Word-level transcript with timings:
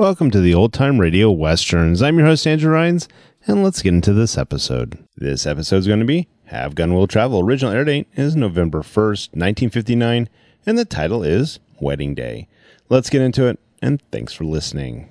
Welcome 0.00 0.30
to 0.30 0.40
the 0.40 0.54
Old 0.54 0.72
Time 0.72 0.98
Radio 0.98 1.30
Westerns. 1.30 2.00
I'm 2.00 2.16
your 2.16 2.26
host, 2.26 2.46
Andrew 2.46 2.72
Rhynes, 2.72 3.06
and 3.46 3.62
let's 3.62 3.82
get 3.82 3.92
into 3.92 4.14
this 4.14 4.38
episode. 4.38 4.96
This 5.14 5.44
episode 5.44 5.76
is 5.76 5.86
going 5.86 6.00
to 6.00 6.06
be 6.06 6.26
Have 6.46 6.74
Gun 6.74 6.94
Will 6.94 7.06
Travel. 7.06 7.40
Original 7.40 7.74
air 7.74 7.84
date 7.84 8.08
is 8.14 8.34
November 8.34 8.80
1st, 8.80 9.34
1959, 9.34 10.30
and 10.64 10.78
the 10.78 10.86
title 10.86 11.22
is 11.22 11.60
Wedding 11.80 12.14
Day. 12.14 12.48
Let's 12.88 13.10
get 13.10 13.20
into 13.20 13.44
it, 13.44 13.60
and 13.82 14.00
thanks 14.10 14.32
for 14.32 14.44
listening. 14.44 15.10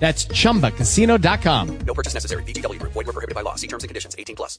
That's 0.00 0.26
chumbacasino.com. 0.26 1.78
No 1.86 1.94
purchase 1.94 2.14
necessary. 2.14 2.42
VGW 2.44 2.80
Group. 2.80 2.94
Void 2.94 3.06
were 3.06 3.12
prohibited 3.12 3.36
by 3.36 3.42
law. 3.42 3.54
See 3.54 3.68
terms 3.68 3.84
and 3.84 3.88
conditions. 3.88 4.16
18 4.18 4.34
plus. 4.34 4.58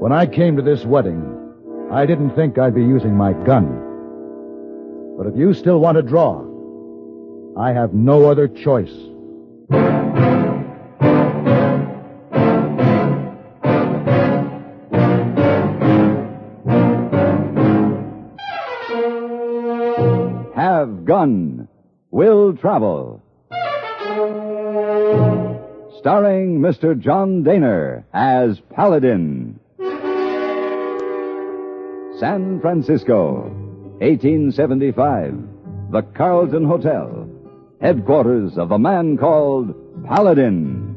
When 0.00 0.12
I 0.12 0.26
came 0.26 0.54
to 0.56 0.62
this 0.62 0.84
wedding, 0.84 1.22
I 1.90 2.06
didn't 2.06 2.36
think 2.36 2.58
I'd 2.58 2.74
be 2.74 2.82
using 2.82 3.16
my 3.16 3.32
gun. 3.32 3.80
But 5.16 5.26
if 5.26 5.36
you 5.36 5.54
still 5.54 5.80
want 5.80 5.96
to 5.96 6.02
draw, 6.02 6.44
I 7.58 7.72
have 7.72 7.94
no 7.94 8.30
other 8.30 8.46
choice. 8.46 8.92
Gun 21.14 21.68
Will 22.10 22.56
Travel. 22.56 23.22
Starring 26.00 26.58
Mr. 26.58 26.98
John 26.98 27.44
Dehner 27.44 28.02
as 28.12 28.58
Paladin. 28.74 29.60
San 32.18 32.58
Francisco, 32.60 33.42
1875. 34.00 35.38
The 35.92 36.02
Carlton 36.02 36.64
Hotel. 36.64 37.30
Headquarters 37.80 38.58
of 38.58 38.72
a 38.72 38.78
man 38.80 39.16
called 39.16 39.72
Paladin. 40.08 40.96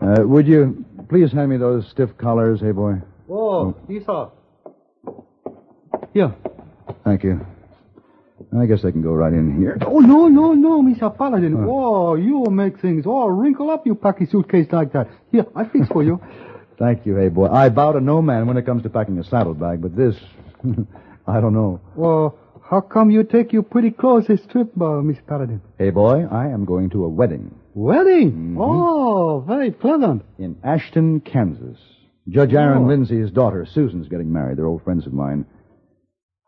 Uh, 0.00 0.22
would 0.26 0.46
you 0.46 0.85
please 1.08 1.32
hand 1.32 1.50
me 1.50 1.56
those 1.56 1.88
stiff 1.90 2.16
collars, 2.18 2.60
hey 2.60 2.72
boy? 2.72 2.94
Whoa, 3.26 3.74
Oh, 3.88 3.92
Esau. 3.92 4.30
Here. 6.12 6.34
Thank 7.04 7.24
you. 7.24 7.44
I 8.58 8.66
guess 8.66 8.82
they 8.82 8.92
can 8.92 9.02
go 9.02 9.12
right 9.12 9.32
in 9.32 9.58
here. 9.58 9.76
Oh, 9.84 9.98
no, 9.98 10.28
no, 10.28 10.52
no, 10.54 10.82
Mr. 10.82 11.14
Paladin. 11.16 11.56
Oh, 11.68 12.14
you 12.14 12.44
make 12.50 12.80
things 12.80 13.04
all 13.06 13.30
wrinkle 13.30 13.70
up, 13.70 13.86
you 13.86 13.94
pack 13.94 14.20
a 14.20 14.26
suitcase 14.26 14.68
like 14.72 14.92
that. 14.92 15.08
Here, 15.32 15.46
I 15.54 15.64
fix 15.64 15.88
for 15.88 16.02
you. 16.02 16.20
Thank 16.78 17.06
you, 17.06 17.16
hey 17.16 17.28
boy. 17.28 17.48
I 17.48 17.70
bow 17.70 17.92
to 17.92 18.00
no 18.00 18.20
man 18.20 18.46
when 18.46 18.58
it 18.58 18.66
comes 18.66 18.82
to 18.82 18.90
packing 18.90 19.18
a 19.18 19.24
saddlebag, 19.24 19.80
but 19.80 19.96
this, 19.96 20.14
I 21.26 21.40
don't 21.40 21.54
know. 21.54 21.80
Well, 21.94 22.38
how 22.62 22.82
come 22.82 23.10
you 23.10 23.24
take 23.24 23.52
your 23.54 23.62
pretty 23.62 23.90
clothes 23.90 24.26
this 24.26 24.40
trip, 24.50 24.78
uh, 24.80 25.00
Miss 25.00 25.16
Paladin? 25.26 25.62
Hey 25.78 25.88
boy, 25.88 26.26
I 26.30 26.48
am 26.48 26.66
going 26.66 26.90
to 26.90 27.04
a 27.04 27.08
wedding 27.08 27.54
Wedding? 27.76 28.32
Mm-hmm. 28.32 28.58
Oh, 28.58 29.44
very 29.46 29.70
pleasant. 29.70 30.22
in 30.38 30.56
Ashton, 30.64 31.20
Kansas. 31.20 31.76
Judge 32.26 32.54
oh. 32.54 32.58
Aaron 32.58 32.84
Oh. 32.84 32.86
Lindsay's 32.86 33.30
daughter, 33.30 33.66
Susan's 33.70 34.08
getting 34.08 34.32
married. 34.32 34.56
They're 34.56 34.66
old 34.66 34.82
friends 34.82 35.06
of 35.06 35.12
mine. 35.12 35.44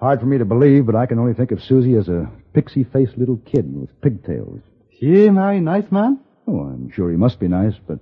Hard 0.01 0.21
for 0.21 0.27
me 0.27 0.39
to 0.39 0.47
believe, 0.47 0.87
but 0.87 0.95
I 0.95 1.05
can 1.05 1.19
only 1.19 1.35
think 1.35 1.51
of 1.53 1.61
Susie 1.63 1.97
as 1.97 2.09
a 2.09 2.31
pixie-faced 2.55 3.19
little 3.19 3.37
kid 3.37 3.67
with 3.79 4.01
pigtails. 4.01 4.61
She 4.99 5.29
marry 5.29 5.61
nice 5.61 5.93
man? 5.93 6.19
Oh, 6.47 6.61
I'm 6.61 6.91
sure 6.95 7.11
he 7.11 7.17
must 7.19 7.39
be 7.39 7.47
nice, 7.49 7.75
but 7.87 7.99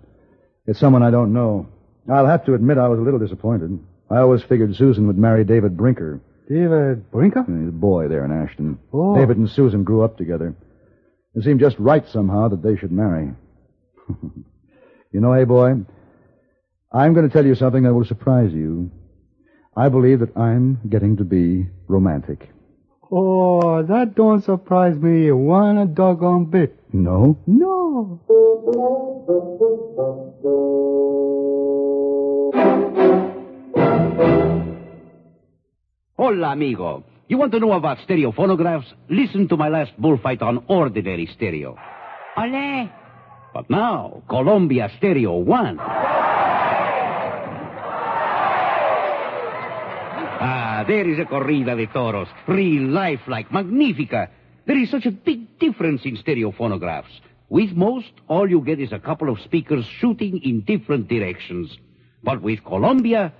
it's 0.66 0.78
someone 0.78 1.02
I 1.02 1.10
don't 1.10 1.32
know. 1.32 1.66
I'll 2.08 2.26
have 2.28 2.44
to 2.44 2.54
admit 2.54 2.78
I 2.78 2.86
was 2.86 3.00
a 3.00 3.02
little 3.02 3.18
disappointed. 3.18 3.76
I 4.08 4.18
always 4.18 4.42
figured 4.44 4.76
Susan 4.76 5.08
would 5.08 5.18
marry 5.18 5.42
David 5.44 5.76
Brinker, 5.76 6.20
David 6.48 7.10
Brinker? 7.10 7.42
the 7.48 7.72
boy 7.72 8.06
there 8.06 8.24
in 8.24 8.30
Ashton. 8.30 8.78
Oh. 8.92 9.16
David 9.16 9.36
and 9.38 9.50
Susan 9.50 9.82
grew 9.82 10.04
up 10.04 10.16
together. 10.16 10.54
It 11.36 11.44
seemed 11.44 11.60
just 11.60 11.78
right 11.78 12.04
somehow 12.08 12.48
that 12.48 12.62
they 12.62 12.76
should 12.76 12.90
marry. 12.90 13.30
you 15.12 15.20
know, 15.20 15.34
hey 15.34 15.44
boy, 15.44 15.74
I'm 16.90 17.12
going 17.12 17.28
to 17.28 17.32
tell 17.32 17.44
you 17.44 17.54
something 17.54 17.82
that 17.82 17.92
will 17.92 18.06
surprise 18.06 18.52
you. 18.54 18.90
I 19.76 19.90
believe 19.90 20.20
that 20.20 20.34
I'm 20.34 20.80
getting 20.88 21.18
to 21.18 21.24
be 21.24 21.66
romantic. 21.88 22.48
Oh, 23.12 23.82
that 23.82 24.14
don't 24.14 24.42
surprise 24.42 24.96
me 24.96 25.30
one 25.30 25.92
doggone 25.92 26.46
bit. 26.46 26.74
No? 26.94 27.38
No. 27.46 28.22
Hola, 36.16 36.52
amigo. 36.52 37.04
You 37.28 37.38
want 37.38 37.50
to 37.52 37.58
know 37.58 37.72
about 37.72 37.98
stereo 38.04 38.30
phonographs? 38.30 38.86
Listen 39.08 39.48
to 39.48 39.56
my 39.56 39.68
last 39.68 39.90
bullfight 39.98 40.42
on 40.42 40.64
ordinary 40.68 41.26
stereo. 41.26 41.76
Ole! 42.36 42.88
But 43.52 43.68
now, 43.68 44.22
Columbia 44.28 44.88
Stereo 44.98 45.38
1. 45.38 45.78
Ah, 50.38 50.84
there 50.86 51.08
is 51.08 51.18
a 51.18 51.24
corrida 51.24 51.74
de 51.74 51.88
toros. 51.88 52.28
Real 52.46 52.86
lifelike, 52.90 53.50
magnifica. 53.50 54.30
There 54.64 54.78
is 54.78 54.90
such 54.90 55.06
a 55.06 55.10
big 55.10 55.58
difference 55.58 56.04
in 56.04 56.16
stereo 56.18 56.52
phonographs. 56.52 57.10
With 57.48 57.72
most, 57.72 58.12
all 58.28 58.48
you 58.48 58.60
get 58.60 58.78
is 58.78 58.92
a 58.92 59.00
couple 59.00 59.30
of 59.30 59.40
speakers 59.40 59.84
shooting 59.98 60.40
in 60.44 60.60
different 60.60 61.08
directions. 61.08 61.76
But 62.22 62.40
with 62.40 62.62
Columbia, 62.62 63.32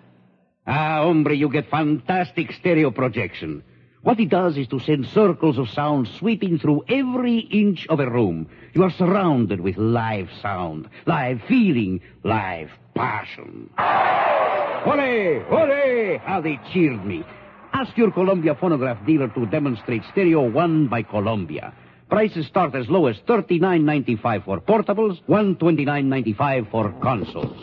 ah, 0.67 1.03
hombre, 1.05 1.37
you 1.37 1.49
get 1.51 1.71
fantastic 1.71 2.51
stereo 2.53 2.91
projection. 2.91 3.63
What 4.07 4.21
it 4.21 4.29
does 4.29 4.57
is 4.57 4.69
to 4.69 4.79
send 4.79 5.05
circles 5.07 5.59
of 5.59 5.69
sound 5.69 6.07
sweeping 6.07 6.61
through 6.61 6.85
every 6.89 7.39
inch 7.39 7.89
of 7.89 7.99
a 7.99 8.09
room. 8.09 8.47
You 8.73 8.85
are 8.85 8.93
surrounded 8.93 9.61
with 9.61 9.77
live 9.79 10.29
sound, 10.41 10.89
live 11.07 11.43
feeling, 11.49 12.01
live 12.23 12.71
passion. 12.95 13.69
Ole! 13.77 15.43
Ole! 15.51 16.19
How 16.19 16.41
they 16.41 16.61
cheered 16.73 17.05
me. 17.05 17.25
Ask 17.73 17.97
your 17.97 18.13
Columbia 18.13 18.55
phonograph 18.55 19.05
dealer 19.05 19.27
to 19.31 19.45
demonstrate 19.47 20.05
Stereo 20.13 20.49
1 20.51 20.87
by 20.87 21.03
Columbia. 21.03 21.75
Prices 22.09 22.47
start 22.47 22.77
as 22.77 22.89
low 22.89 23.07
as 23.07 23.17
$39.95 23.27 24.45
for 24.45 24.61
portables, 24.61 25.21
$129.95 25.29 26.71
for 26.71 26.93
consoles. 27.03 27.61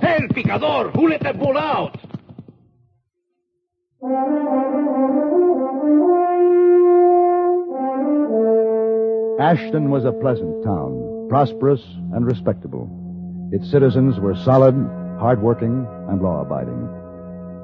El 0.00 0.28
Picador! 0.28 0.92
Who 0.92 1.08
let 1.08 1.24
that 1.24 1.36
bull 1.36 1.58
out? 1.58 1.98
Ashton 9.40 9.90
was 9.90 10.04
a 10.04 10.12
pleasant 10.12 10.62
town, 10.62 11.26
prosperous 11.28 11.82
and 12.12 12.24
respectable. 12.24 12.88
Its 13.52 13.68
citizens 13.70 14.20
were 14.20 14.36
solid, 14.36 14.74
hardworking, 15.18 15.86
and 16.08 16.22
law-abiding. 16.22 16.88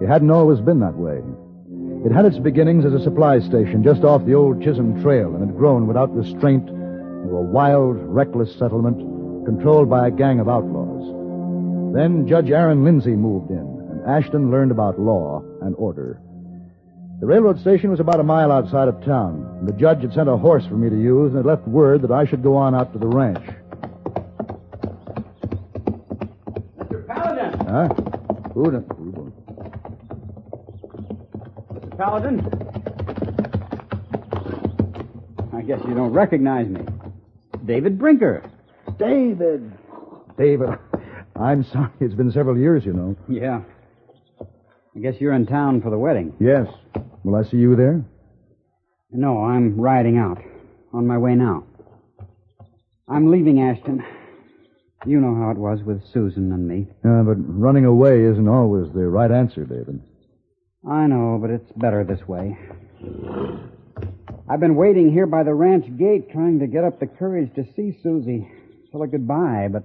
It 0.02 0.08
hadn't 0.08 0.30
always 0.30 0.60
been 0.60 0.80
that 0.80 0.96
way. 0.96 1.22
It 2.04 2.12
had 2.12 2.24
its 2.24 2.38
beginnings 2.38 2.84
as 2.84 2.92
a 2.92 3.04
supply 3.04 3.38
station 3.40 3.84
just 3.84 4.02
off 4.04 4.24
the 4.24 4.34
old 4.34 4.62
Chisholm 4.62 5.00
Trail 5.02 5.34
and 5.34 5.46
had 5.46 5.56
grown 5.56 5.86
without 5.86 6.14
restraint 6.14 6.68
into 6.68 7.36
a 7.36 7.42
wild, 7.42 7.96
reckless 7.98 8.52
settlement 8.58 8.98
controlled 9.44 9.88
by 9.88 10.08
a 10.08 10.10
gang 10.10 10.40
of 10.40 10.48
outlaws. 10.48 11.04
Then 11.94 12.26
Judge 12.26 12.50
Aaron 12.50 12.84
Lindsay 12.84 13.14
moved 13.14 13.50
in, 13.50 13.88
and 13.90 14.02
Ashton 14.06 14.50
learned 14.50 14.70
about 14.72 14.98
law 14.98 15.42
and 15.62 15.74
order. 15.76 16.20
The 17.18 17.26
railroad 17.26 17.58
station 17.60 17.90
was 17.90 17.98
about 17.98 18.20
a 18.20 18.22
mile 18.22 18.52
outside 18.52 18.88
of 18.88 19.02
town, 19.02 19.56
and 19.58 19.66
the 19.66 19.72
judge 19.72 20.02
had 20.02 20.12
sent 20.12 20.28
a 20.28 20.36
horse 20.36 20.66
for 20.66 20.74
me 20.74 20.90
to 20.90 20.96
use 20.96 21.28
and 21.28 21.36
had 21.36 21.46
left 21.46 21.66
word 21.66 22.02
that 22.02 22.10
I 22.10 22.26
should 22.26 22.42
go 22.42 22.56
on 22.56 22.74
out 22.74 22.92
to 22.92 22.98
the 22.98 23.06
ranch. 23.06 23.42
Mr. 26.78 27.06
Paladin! 27.06 27.58
Huh? 27.66 27.88
Who 28.52 28.70
the... 28.70 28.80
Mr. 31.72 31.96
Paladin? 31.96 32.40
I 35.54 35.62
guess 35.62 35.80
you 35.88 35.94
don't 35.94 36.12
recognize 36.12 36.68
me. 36.68 36.82
David 37.64 37.98
Brinker. 37.98 38.42
David! 38.98 39.72
David, 40.36 40.68
I'm 41.34 41.64
sorry. 41.64 41.90
It's 41.98 42.14
been 42.14 42.30
several 42.30 42.58
years, 42.58 42.84
you 42.84 42.92
know. 42.92 43.16
Yeah. 43.26 43.62
I 44.94 44.98
guess 44.98 45.14
you're 45.18 45.32
in 45.32 45.46
town 45.46 45.80
for 45.80 45.88
the 45.88 45.98
wedding. 45.98 46.34
Yes. 46.38 46.68
Will 47.26 47.34
I 47.34 47.42
see 47.42 47.56
you 47.56 47.74
there? 47.74 48.04
No, 49.10 49.42
I'm 49.42 49.80
riding 49.80 50.16
out. 50.16 50.38
On 50.92 51.08
my 51.08 51.18
way 51.18 51.34
now. 51.34 51.64
I'm 53.08 53.32
leaving 53.32 53.60
Ashton. 53.60 54.04
You 55.04 55.18
know 55.18 55.34
how 55.34 55.50
it 55.50 55.56
was 55.56 55.80
with 55.82 56.04
Susan 56.12 56.52
and 56.52 56.68
me. 56.68 56.86
Uh, 57.04 57.24
but 57.24 57.34
running 57.38 57.84
away 57.84 58.22
isn't 58.22 58.46
always 58.46 58.92
the 58.92 59.08
right 59.08 59.32
answer, 59.32 59.64
David. 59.64 60.00
I 60.88 61.08
know, 61.08 61.38
but 61.42 61.50
it's 61.50 61.72
better 61.72 62.04
this 62.04 62.20
way. 62.28 62.56
I've 64.48 64.60
been 64.60 64.76
waiting 64.76 65.10
here 65.10 65.26
by 65.26 65.42
the 65.42 65.52
ranch 65.52 65.84
gate 65.98 66.30
trying 66.30 66.60
to 66.60 66.68
get 66.68 66.84
up 66.84 67.00
the 67.00 67.08
courage 67.08 67.52
to 67.56 67.64
see 67.74 67.98
Susie. 68.04 68.48
Tell 68.92 69.00
her 69.00 69.08
goodbye, 69.08 69.66
but 69.72 69.82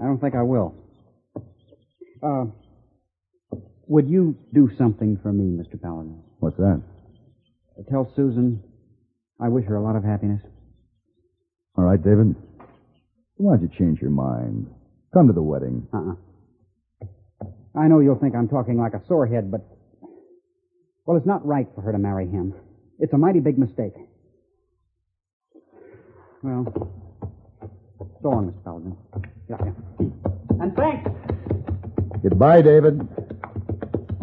I 0.00 0.04
don't 0.04 0.20
think 0.20 0.36
I 0.36 0.42
will. 0.42 0.76
Uh, 2.22 2.44
would 3.86 4.08
you 4.08 4.36
do 4.52 4.70
something 4.76 5.18
for 5.22 5.32
me, 5.32 5.56
Mr. 5.56 5.80
Paladin? 5.80 6.22
What's 6.40 6.56
that? 6.56 6.82
Tell 7.90 8.10
Susan 8.14 8.62
I 9.42 9.48
wish 9.48 9.64
her 9.66 9.74
a 9.74 9.82
lot 9.82 9.96
of 9.96 10.04
happiness. 10.04 10.40
All 11.76 11.84
right, 11.84 12.00
David. 12.00 12.36
Why 13.36 13.56
don't 13.56 13.62
you 13.62 13.70
change 13.76 14.00
your 14.00 14.10
mind? 14.10 14.68
Come 15.12 15.26
to 15.26 15.32
the 15.32 15.42
wedding. 15.42 15.88
Uh-uh. 15.92 17.08
I 17.74 17.88
know 17.88 17.98
you'll 17.98 18.20
think 18.20 18.36
I'm 18.36 18.48
talking 18.48 18.78
like 18.78 18.94
a 18.94 19.02
sorehead, 19.08 19.50
but... 19.50 19.62
Well, 21.06 21.16
it's 21.16 21.26
not 21.26 21.44
right 21.44 21.66
for 21.74 21.80
her 21.80 21.90
to 21.90 21.98
marry 21.98 22.28
him. 22.28 22.54
It's 23.00 23.12
a 23.12 23.18
mighty 23.18 23.40
big 23.40 23.58
mistake. 23.58 23.94
Well, 26.44 26.64
so 28.22 28.28
long, 28.28 28.52
Mr. 28.52 28.62
Paladin. 28.62 28.96
Yeah, 29.50 29.56
yeah. 29.64 30.62
And 30.62 30.76
thanks. 30.76 31.10
Goodbye, 32.22 32.62
David. 32.62 33.08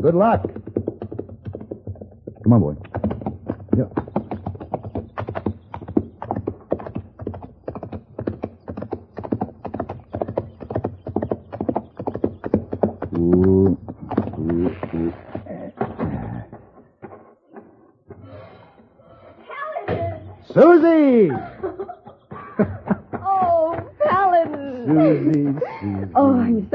Good 0.01 0.16
luck. 0.16 0.44
Come 2.44 2.54
on, 2.54 2.62
boy. 2.62 2.75
Yeah. 3.78 4.09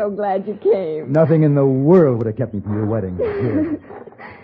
So 0.04 0.10
glad 0.10 0.46
you 0.46 0.58
came. 0.62 1.12
Nothing 1.12 1.42
in 1.44 1.54
the 1.54 1.64
world 1.64 2.18
would 2.18 2.26
have 2.26 2.36
kept 2.36 2.54
me 2.54 2.60
from 2.60 2.74
your 2.74 2.86
wedding. 2.86 3.16
Here. 3.16 3.80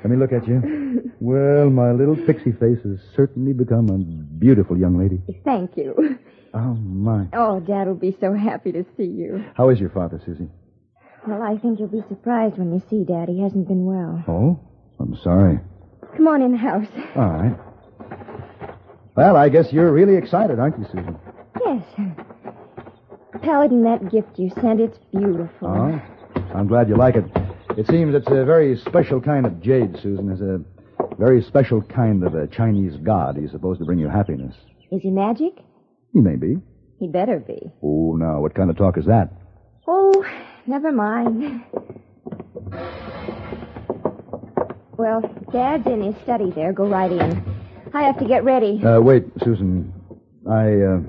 Let 0.02 0.10
me 0.10 0.16
look 0.16 0.32
at 0.32 0.46
you. 0.48 1.12
Well, 1.20 1.68
my 1.68 1.92
little 1.92 2.16
pixie 2.16 2.52
face 2.52 2.78
has 2.84 2.98
certainly 3.14 3.52
become 3.52 3.88
a 3.90 3.98
beautiful 4.38 4.78
young 4.78 4.98
lady. 4.98 5.20
Thank 5.44 5.76
you. 5.76 6.18
Oh, 6.54 6.74
my. 6.74 7.28
Oh, 7.32 7.60
Dad 7.60 7.86
will 7.86 7.94
be 7.94 8.16
so 8.20 8.32
happy 8.32 8.72
to 8.72 8.84
see 8.96 9.04
you. 9.04 9.44
How 9.54 9.68
is 9.68 9.78
your 9.78 9.90
father, 9.90 10.20
Susie? 10.24 10.48
Well, 11.28 11.42
I 11.42 11.58
think 11.58 11.78
you'll 11.78 11.88
be 11.88 12.02
surprised 12.08 12.56
when 12.56 12.72
you 12.72 12.82
see 12.88 13.04
Dad. 13.04 13.28
He 13.28 13.42
hasn't 13.42 13.68
been 13.68 13.84
well. 13.84 14.24
Oh? 14.26 14.58
I'm 14.98 15.16
sorry. 15.22 15.60
Come 16.16 16.26
on 16.26 16.42
in 16.42 16.52
the 16.52 16.58
house. 16.58 16.86
All 17.14 17.30
right. 17.30 17.56
Well, 19.14 19.36
I 19.36 19.48
guess 19.50 19.70
you're 19.72 19.92
really 19.92 20.16
excited, 20.16 20.58
aren't 20.58 20.78
you, 20.78 20.86
Susan? 20.86 21.18
Yes. 21.64 21.82
Paladin, 23.42 23.82
that 23.84 24.10
gift 24.10 24.38
you 24.38 24.50
sent, 24.60 24.80
it's 24.80 24.98
beautiful. 25.12 25.68
Oh? 25.68 26.00
I'm 26.54 26.66
glad 26.66 26.88
you 26.88 26.96
like 26.96 27.16
it. 27.16 27.24
It 27.76 27.86
seems 27.86 28.14
it's 28.14 28.26
a 28.28 28.44
very 28.44 28.76
special 28.76 29.20
kind 29.20 29.46
of 29.46 29.60
jade, 29.62 29.96
Susan. 30.02 30.30
It's 30.30 30.40
a 30.40 30.60
very 31.16 31.42
special 31.42 31.82
kind 31.82 32.24
of 32.24 32.34
a 32.34 32.46
Chinese 32.46 32.96
god. 33.02 33.36
He's 33.36 33.50
supposed 33.50 33.78
to 33.80 33.86
bring 33.86 33.98
you 33.98 34.08
happiness. 34.08 34.54
Is 34.90 35.02
he 35.02 35.10
magic? 35.10 35.52
He 36.12 36.20
may 36.20 36.36
be. 36.36 36.56
He 36.98 37.08
better 37.08 37.38
be. 37.38 37.72
Oh, 37.82 38.16
now, 38.16 38.40
what 38.40 38.54
kind 38.54 38.68
of 38.70 38.76
talk 38.76 38.98
is 38.98 39.06
that? 39.06 39.30
Oh, 39.86 40.24
never 40.66 40.92
mind. 40.92 41.62
Well, 44.98 45.22
Dad's 45.52 45.86
in 45.86 46.02
his 46.02 46.14
study 46.22 46.50
there. 46.50 46.72
Go 46.72 46.86
right 46.86 47.10
in. 47.10 47.42
I 47.94 48.02
have 48.02 48.18
to 48.18 48.26
get 48.26 48.44
ready. 48.44 48.82
Uh, 48.84 49.00
wait, 49.00 49.24
Susan. 49.42 49.92
I, 50.48 50.72
uh, 50.72 51.00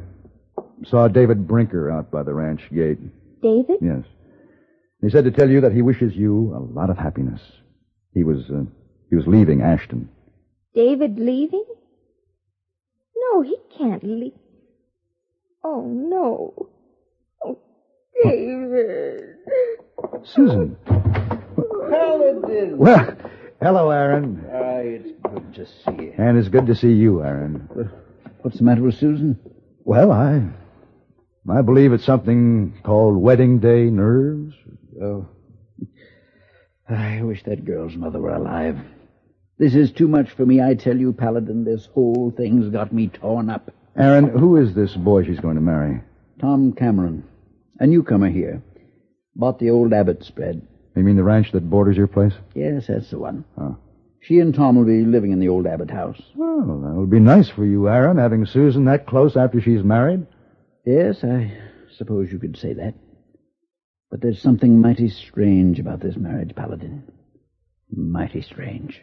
saw 0.86 1.08
David 1.08 1.48
Brinker 1.48 1.92
out 1.92 2.12
by 2.12 2.24
the 2.24 2.34
ranch 2.34 2.62
gate. 2.74 3.00
David? 3.42 3.78
Yes. 3.82 4.04
He 5.02 5.10
said 5.10 5.24
to 5.24 5.32
tell 5.32 5.50
you 5.50 5.62
that 5.62 5.74
he 5.74 5.82
wishes 5.82 6.14
you 6.16 6.54
a 6.56 6.60
lot 6.60 6.90
of 6.90 6.98
happiness. 6.98 7.42
He 8.14 8.24
was, 8.24 8.50
uh, 8.50 8.64
he 9.10 9.16
was 9.16 9.26
leaving 9.28 9.62
Ashton. 9.62 10.10
David 10.76 11.18
leaving? 11.18 11.66
No, 13.16 13.42
he 13.42 13.58
can't 13.78 14.04
leave. 14.04 14.34
Oh, 15.64 15.86
no. 15.86 16.70
Oh, 17.44 17.60
David. 18.24 19.38
Susan. 20.24 20.78
Paladin! 21.90 22.78
Well, 22.78 23.16
hello, 23.62 23.90
Aaron. 23.92 24.46
Ah, 24.52 24.78
it's 24.80 25.12
good 25.24 25.54
to 25.56 25.66
see 25.66 26.04
you. 26.04 26.14
And 26.18 26.38
it's 26.38 26.50
good 26.50 26.68
to 26.68 26.76
see 26.76 26.92
you, 26.92 27.24
Aaron. 27.24 27.68
What's 28.42 28.58
the 28.58 28.64
matter 28.64 28.82
with 28.82 28.96
Susan? 28.96 29.40
Well, 29.84 30.12
I, 30.12 30.42
I 31.50 31.62
believe 31.62 31.92
it's 31.92 32.06
something 32.06 32.74
called 32.84 33.18
wedding 33.18 33.60
day 33.60 33.90
nerves. 33.90 34.54
Oh. 35.02 35.28
I 36.88 37.22
wish 37.24 37.44
that 37.44 37.66
girl's 37.66 37.96
mother 37.96 38.20
were 38.20 38.36
alive. 38.36 38.78
This 39.58 39.74
is 39.76 39.92
too 39.92 40.08
much 40.08 40.32
for 40.32 40.46
me, 40.46 40.62
I 40.62 40.76
tell 40.76 40.98
you, 40.98 41.14
Paladin. 41.14 41.64
This 41.64 41.88
whole 41.94 42.34
thing's 42.36 42.70
got 42.70 42.94
me 42.94 43.08
torn 43.08 43.50
up. 43.50 43.72
Aaron, 43.98 44.30
who 44.30 44.58
is 44.58 44.76
this 44.76 44.94
boy 44.96 45.24
she's 45.24 45.40
going 45.40 45.56
to 45.56 45.62
marry? 45.62 46.02
Tom 46.40 46.74
Cameron. 46.74 47.24
A 47.80 47.88
newcomer 47.88 48.30
here. 48.30 48.62
Bought 49.36 49.60
the 49.60 49.70
old 49.70 49.94
Abbott 49.94 50.24
spread. 50.24 50.68
You 50.96 51.04
mean 51.04 51.16
the 51.16 51.24
ranch 51.24 51.52
that 51.52 51.70
borders 51.70 51.98
your 51.98 52.08
place? 52.08 52.34
Yes, 52.54 52.88
that's 52.88 53.10
the 53.10 53.18
one. 53.18 53.46
Oh. 53.58 53.78
She 54.20 54.40
and 54.40 54.54
Tom 54.54 54.76
will 54.76 54.86
be 54.86 55.04
living 55.04 55.32
in 55.32 55.40
the 55.40 55.50
old 55.50 55.66
Abbott 55.66 55.90
house. 55.90 56.22
Well, 56.36 56.82
that 56.84 56.94
would 56.94 57.10
be 57.10 57.20
nice 57.20 57.50
for 57.50 57.66
you, 57.66 57.88
Aaron, 57.88 58.18
having 58.18 58.46
Susan 58.46 58.86
that 58.86 59.08
close 59.08 59.36
after 59.36 59.60
she's 59.62 59.84
married. 59.84 60.28
Yes, 60.86 61.24
I 61.24 61.52
suppose 61.98 62.32
you 62.32 62.40
could 62.40 62.58
say 62.58 62.74
that. 62.74 62.96
But 64.10 64.22
there's 64.22 64.42
something 64.42 64.82
mighty 64.82 65.10
strange 65.10 65.80
about 65.80 66.00
this 66.00 66.18
marriage, 66.18 66.56
Paladin. 66.56 67.04
Mighty 67.90 68.42
strange. 68.42 69.02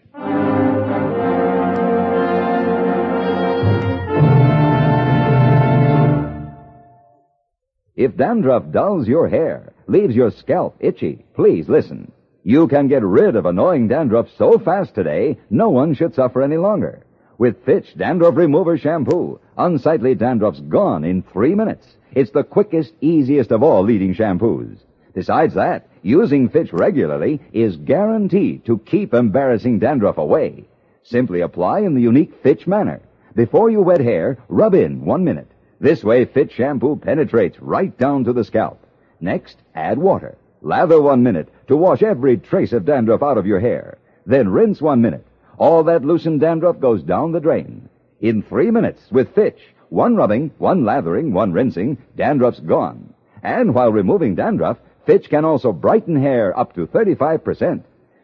If 7.96 8.16
dandruff 8.16 8.70
dulls 8.70 9.08
your 9.08 9.28
hair, 9.28 9.72
leaves 9.86 10.14
your 10.14 10.30
scalp 10.30 10.76
itchy, 10.80 11.26
please 11.34 11.68
listen. 11.68 12.12
You 12.42 12.68
can 12.68 12.88
get 12.88 13.02
rid 13.02 13.36
of 13.36 13.44
annoying 13.44 13.88
dandruff 13.88 14.28
so 14.36 14.58
fast 14.58 14.94
today, 14.94 15.38
no 15.50 15.70
one 15.70 15.94
should 15.94 16.14
suffer 16.14 16.42
any 16.42 16.56
longer. 16.56 17.04
With 17.38 17.64
Fitch 17.64 17.94
Dandruff 17.96 18.34
Remover 18.34 18.76
Shampoo, 18.76 19.38
unsightly 19.56 20.16
dandruff's 20.16 20.58
gone 20.58 21.04
in 21.04 21.22
three 21.22 21.54
minutes. 21.54 21.86
It's 22.12 22.32
the 22.32 22.42
quickest, 22.42 22.94
easiest 23.00 23.52
of 23.52 23.62
all 23.62 23.84
leading 23.84 24.12
shampoos. 24.12 24.78
Besides 25.14 25.54
that, 25.54 25.86
using 26.02 26.48
Fitch 26.48 26.72
regularly 26.72 27.40
is 27.52 27.76
guaranteed 27.76 28.64
to 28.64 28.78
keep 28.78 29.14
embarrassing 29.14 29.78
dandruff 29.78 30.18
away. 30.18 30.64
Simply 31.04 31.42
apply 31.42 31.80
in 31.80 31.94
the 31.94 32.02
unique 32.02 32.34
Fitch 32.42 32.66
manner. 32.66 33.00
Before 33.36 33.70
you 33.70 33.82
wet 33.82 34.00
hair, 34.00 34.38
rub 34.48 34.74
in 34.74 35.04
one 35.04 35.22
minute. 35.22 35.52
This 35.78 36.02
way, 36.02 36.24
Fitch 36.24 36.54
shampoo 36.54 36.96
penetrates 36.96 37.62
right 37.62 37.96
down 37.96 38.24
to 38.24 38.32
the 38.32 38.42
scalp. 38.42 38.84
Next, 39.20 39.58
add 39.76 39.98
water. 39.98 40.36
Lather 40.60 41.00
one 41.00 41.22
minute 41.22 41.48
to 41.68 41.76
wash 41.76 42.02
every 42.02 42.36
trace 42.36 42.72
of 42.72 42.84
dandruff 42.84 43.22
out 43.22 43.38
of 43.38 43.46
your 43.46 43.60
hair. 43.60 43.98
Then 44.26 44.48
rinse 44.48 44.82
one 44.82 45.00
minute. 45.00 45.24
All 45.58 45.82
that 45.84 46.04
loosened 46.04 46.40
dandruff 46.40 46.78
goes 46.78 47.02
down 47.02 47.32
the 47.32 47.40
drain. 47.40 47.88
In 48.20 48.42
three 48.42 48.70
minutes, 48.70 49.02
with 49.10 49.34
Fitch, 49.34 49.58
one 49.88 50.14
rubbing, 50.14 50.52
one 50.58 50.84
lathering, 50.84 51.32
one 51.32 51.52
rinsing, 51.52 51.98
dandruff's 52.16 52.60
gone. 52.60 53.12
And 53.42 53.74
while 53.74 53.92
removing 53.92 54.36
dandruff, 54.36 54.78
Fitch 55.04 55.28
can 55.28 55.44
also 55.44 55.72
brighten 55.72 56.16
hair 56.20 56.56
up 56.58 56.74
to 56.74 56.86
35%. 56.86 57.82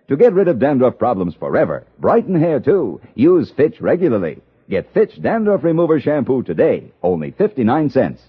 To 0.08 0.16
get 0.16 0.32
rid 0.32 0.48
of 0.48 0.58
dandruff 0.58 0.98
problems 0.98 1.34
forever, 1.34 1.86
brighten 1.98 2.34
hair 2.34 2.60
too, 2.60 3.00
use 3.14 3.50
Fitch 3.50 3.80
regularly. 3.80 4.40
Get 4.68 4.92
Fitch 4.94 5.20
Dandruff 5.20 5.64
Remover 5.64 6.00
Shampoo 6.00 6.42
today, 6.42 6.92
only 7.02 7.32
59 7.32 7.90
cents. 7.90 8.22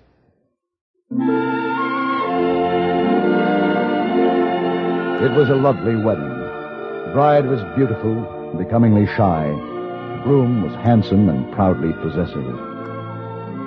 It 5.22 5.32
was 5.32 5.50
a 5.50 5.56
lovely 5.56 5.96
wedding. 5.96 6.28
The 6.28 7.12
bride 7.14 7.46
was 7.48 7.62
beautiful, 7.76 8.35
becomingly 8.58 9.06
shy. 9.16 9.48
The 9.48 10.22
groom 10.24 10.64
was 10.64 10.74
handsome 10.76 11.30
and 11.30 11.52
proudly 11.54 11.94
possessive. 11.94 12.46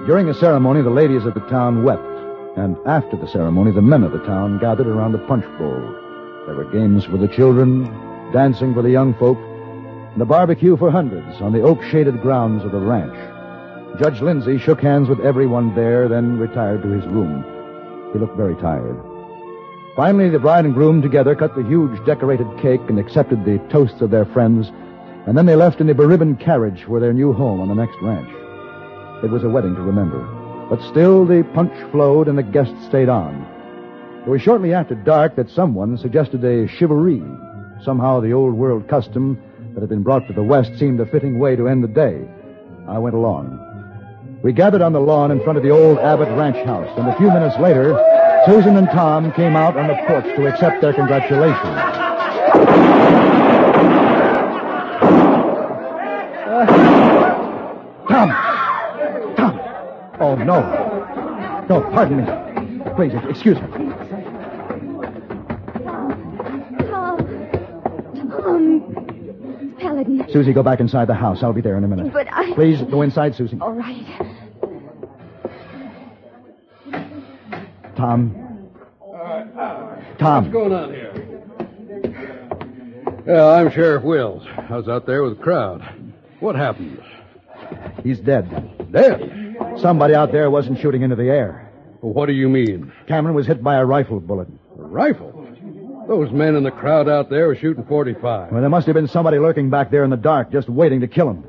During 0.07 0.27
the 0.27 0.35
ceremony, 0.35 0.83
the 0.83 0.91
ladies 0.91 1.25
of 1.25 1.35
the 1.35 1.41
town 1.49 1.85
wept, 1.85 2.03
and 2.57 2.77
after 2.87 3.17
the 3.17 3.29
ceremony, 3.29 3.71
the 3.73 3.83
men 3.83 4.03
of 4.03 4.13
the 4.13 4.25
town 4.25 4.59
gathered 4.59 4.87
around 4.87 5.13
the 5.13 5.19
punch 5.19 5.45
bowl. 5.59 5.81
There 6.47 6.57
were 6.57 6.71
games 6.73 7.05
for 7.05 7.19
the 7.19 7.29
children, 7.29 7.85
dancing 8.33 8.75
for 8.75 8.83
the 8.83 8.91
young 8.91 9.15
folk, 9.15 9.39
and 9.39 10.23
a 10.23 10.25
barbecue 10.25 10.77
for 10.77 10.91
hundreds 10.91 11.41
on 11.41 11.53
the 11.53 11.63
oak-shaded 11.63 12.21
grounds 12.23 12.65
of 12.65 12.73
the 12.73 12.81
ranch. 12.81 13.15
Judge 14.01 14.21
Lindsay 14.21 14.59
shook 14.59 14.81
hands 14.81 15.09
with 15.09 15.21
everyone 15.21 15.75
there, 15.75 16.09
then 16.09 16.39
retired 16.39 16.83
to 16.83 16.89
his 16.89 17.05
room. 17.07 17.45
He 18.13 18.19
looked 18.19 18.37
very 18.37 18.55
tired. 18.57 18.99
Finally, 19.99 20.29
the 20.29 20.39
bride 20.39 20.65
and 20.65 20.75
groom 20.75 21.03
together 21.03 21.35
cut 21.35 21.57
the 21.57 21.65
huge 21.65 21.99
decorated 22.07 22.47
cake 22.63 22.81
and 22.89 23.01
accepted 23.01 23.45
the 23.45 23.59
toasts 23.69 24.01
of 24.01 24.13
their 24.13 24.27
friends, 24.27 24.69
and 25.27 25.37
then 25.37 25.45
they 25.45 25.57
left 25.57 25.81
in 25.81 25.91
a 25.91 25.95
beribboned 25.95 26.39
carriage 26.39 26.85
for 26.85 27.01
their 27.01 27.13
new 27.13 27.33
home 27.33 27.61
on 27.61 27.67
the 27.67 27.75
next 27.75 27.97
ranch. 28.01 28.31
It 29.25 29.31
was 29.33 29.43
a 29.43 29.49
wedding 29.49 29.75
to 29.75 29.83
remember, 29.83 30.23
but 30.71 30.81
still 30.89 31.27
the 31.27 31.43
punch 31.53 31.73
flowed 31.91 32.29
and 32.29 32.39
the 32.39 32.45
guests 32.45 32.77
stayed 32.87 33.09
on. 33.09 33.45
It 34.25 34.31
was 34.31 34.41
shortly 34.41 34.73
after 34.73 34.95
dark 34.95 35.35
that 35.35 35.51
someone 35.51 35.99
suggested 35.99 36.45
a 36.45 36.69
shivaree. 36.69 37.83
Somehow 37.85 38.21
the 38.21 38.35
old 38.35 38.55
world 38.55 38.87
custom 38.87 39.37
that 39.75 39.81
had 39.81 39.89
been 39.89 40.05
brought 40.05 40.29
to 40.29 40.33
the 40.33 40.45
West 40.45 40.79
seemed 40.79 41.01
a 41.01 41.07
fitting 41.07 41.41
way 41.41 41.57
to 41.57 41.67
end 41.67 41.83
the 41.83 41.89
day. 41.89 42.25
I 42.87 42.99
went 42.99 43.17
along. 43.17 44.39
We 44.45 44.53
gathered 44.53 44.81
on 44.81 44.93
the 44.93 45.01
lawn 45.01 45.33
in 45.33 45.43
front 45.43 45.57
of 45.57 45.65
the 45.65 45.71
old 45.71 45.99
Abbott 45.99 46.29
ranch 46.39 46.65
house, 46.65 46.89
and 46.97 47.09
a 47.09 47.19
few 47.19 47.33
minutes 47.33 47.59
later, 47.59 47.99
Susan 48.47 48.77
and 48.77 48.89
Tom 48.89 49.33
came 49.33 49.57
out 49.57 49.77
on 49.77 49.89
the 49.89 49.95
porch 50.07 50.25
to 50.25 50.47
accept 50.47 50.81
their 50.81 50.93
congratulations. 50.93 51.79
Uh, 56.49 56.67
Tom! 58.09 58.29
Tom! 59.37 59.61
Oh, 60.21 60.35
no. 60.35 60.61
No, 61.69 61.81
pardon 61.93 62.19
me. 62.19 62.25
Please, 62.97 63.13
excuse 63.29 63.57
me. 63.61 63.69
Tom. 65.85 66.09
Tom. 66.89 69.77
Paladin. 69.79 70.27
Susie, 70.33 70.53
go 70.53 70.63
back 70.63 70.81
inside 70.81 71.07
the 71.07 71.15
house. 71.15 71.43
I'll 71.43 71.53
be 71.53 71.61
there 71.61 71.77
in 71.77 71.85
a 71.85 71.89
minute. 71.89 72.13
But 72.13 72.33
I. 72.33 72.53
Please, 72.55 72.83
go 72.83 73.03
inside, 73.03 73.35
Susie. 73.35 73.59
All 73.61 73.73
right. 73.73 74.05
Tom. 77.99 78.33
Tom. 80.21 80.45
What's 80.45 80.53
going 80.53 80.73
on 80.73 80.95
here? 80.95 81.13
Yeah, 83.27 83.45
I'm 83.45 83.73
Sheriff 83.73 84.05
Wills. 84.05 84.45
I 84.47 84.77
was 84.77 84.89
out 84.89 85.05
there 85.05 85.25
with 85.25 85.37
the 85.37 85.43
crowd. 85.43 85.83
What 86.39 86.55
happened? 86.55 87.03
He's 88.05 88.21
dead. 88.21 88.93
Dead? 88.93 89.57
Somebody 89.79 90.15
out 90.15 90.31
there 90.31 90.49
wasn't 90.49 90.79
shooting 90.79 91.03
into 91.03 91.17
the 91.17 91.25
air. 91.25 91.73
What 92.01 92.27
do 92.27 92.35
you 92.35 92.49
mean? 92.49 92.93
Cameron 93.09 93.35
was 93.35 93.49
hit 93.49 93.65
by 93.65 93.75
a 93.75 93.85
rifle 93.85 94.21
bullet. 94.21 94.47
A 94.79 94.83
rifle? 94.83 95.35
Those 96.07 96.31
men 96.31 96.55
in 96.55 96.63
the 96.63 96.71
crowd 96.71 97.09
out 97.09 97.31
there 97.31 97.49
were 97.49 97.57
shooting 97.57 97.85
45. 97.85 98.53
Well, 98.53 98.61
there 98.61 98.71
must 98.71 98.87
have 98.87 98.95
been 98.95 99.09
somebody 99.09 99.41
lurking 99.41 99.71
back 99.71 99.91
there 99.91 100.05
in 100.05 100.11
the 100.11 100.17
dark, 100.17 100.53
just 100.53 100.69
waiting 100.69 101.01
to 101.01 101.09
kill 101.09 101.31
him. 101.31 101.45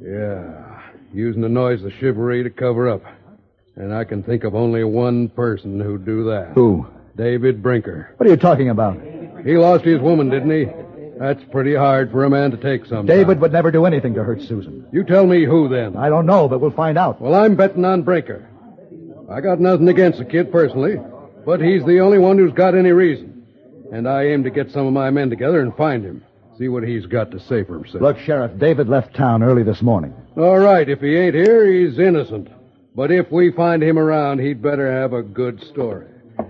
Yeah, 0.00 0.82
using 1.12 1.42
the 1.42 1.48
noise 1.48 1.82
of 1.82 1.90
the 1.90 1.96
shivaree 1.96 2.44
to 2.44 2.50
cover 2.50 2.88
up. 2.88 3.02
And 3.80 3.94
I 3.94 4.04
can 4.04 4.22
think 4.22 4.44
of 4.44 4.54
only 4.54 4.84
one 4.84 5.30
person 5.30 5.80
who'd 5.80 6.04
do 6.04 6.24
that. 6.24 6.50
Who? 6.54 6.86
David 7.16 7.62
Brinker. 7.62 8.12
What 8.18 8.26
are 8.26 8.30
you 8.30 8.36
talking 8.36 8.68
about? 8.68 9.00
He 9.42 9.56
lost 9.56 9.84
his 9.84 9.98
woman, 10.00 10.28
didn't 10.28 10.50
he? 10.50 10.66
That's 11.18 11.42
pretty 11.50 11.74
hard 11.74 12.10
for 12.10 12.24
a 12.24 12.30
man 12.30 12.50
to 12.50 12.58
take 12.58 12.84
sometimes. 12.84 13.08
David 13.08 13.40
would 13.40 13.52
never 13.52 13.70
do 13.70 13.86
anything 13.86 14.12
to 14.14 14.22
hurt 14.22 14.42
Susan. 14.42 14.86
You 14.92 15.02
tell 15.02 15.26
me 15.26 15.46
who 15.46 15.70
then. 15.70 15.96
I 15.96 16.10
don't 16.10 16.26
know, 16.26 16.46
but 16.46 16.60
we'll 16.60 16.72
find 16.72 16.98
out. 16.98 17.22
Well, 17.22 17.34
I'm 17.34 17.56
betting 17.56 17.86
on 17.86 18.02
Brinker. 18.02 18.46
I 19.30 19.40
got 19.40 19.60
nothing 19.60 19.88
against 19.88 20.18
the 20.18 20.26
kid 20.26 20.52
personally, 20.52 21.00
but 21.46 21.62
he's 21.62 21.82
the 21.86 22.00
only 22.00 22.18
one 22.18 22.36
who's 22.36 22.52
got 22.52 22.74
any 22.74 22.92
reason. 22.92 23.46
And 23.90 24.06
I 24.06 24.24
aim 24.24 24.44
to 24.44 24.50
get 24.50 24.70
some 24.72 24.86
of 24.86 24.92
my 24.92 25.08
men 25.08 25.30
together 25.30 25.62
and 25.62 25.74
find 25.74 26.04
him. 26.04 26.22
See 26.58 26.68
what 26.68 26.82
he's 26.82 27.06
got 27.06 27.30
to 27.30 27.40
say 27.40 27.64
for 27.64 27.76
himself. 27.78 28.02
Look, 28.02 28.18
Sheriff, 28.18 28.58
David 28.58 28.90
left 28.90 29.16
town 29.16 29.42
early 29.42 29.62
this 29.62 29.80
morning. 29.80 30.12
All 30.36 30.58
right, 30.58 30.86
if 30.86 31.00
he 31.00 31.16
ain't 31.16 31.34
here, 31.34 31.72
he's 31.72 31.98
innocent. 31.98 32.48
But 32.94 33.10
if 33.10 33.30
we 33.30 33.52
find 33.52 33.82
him 33.82 33.98
around, 33.98 34.40
he'd 34.40 34.60
better 34.62 34.90
have 34.90 35.12
a 35.12 35.22
good 35.22 35.62
story. 35.64 36.06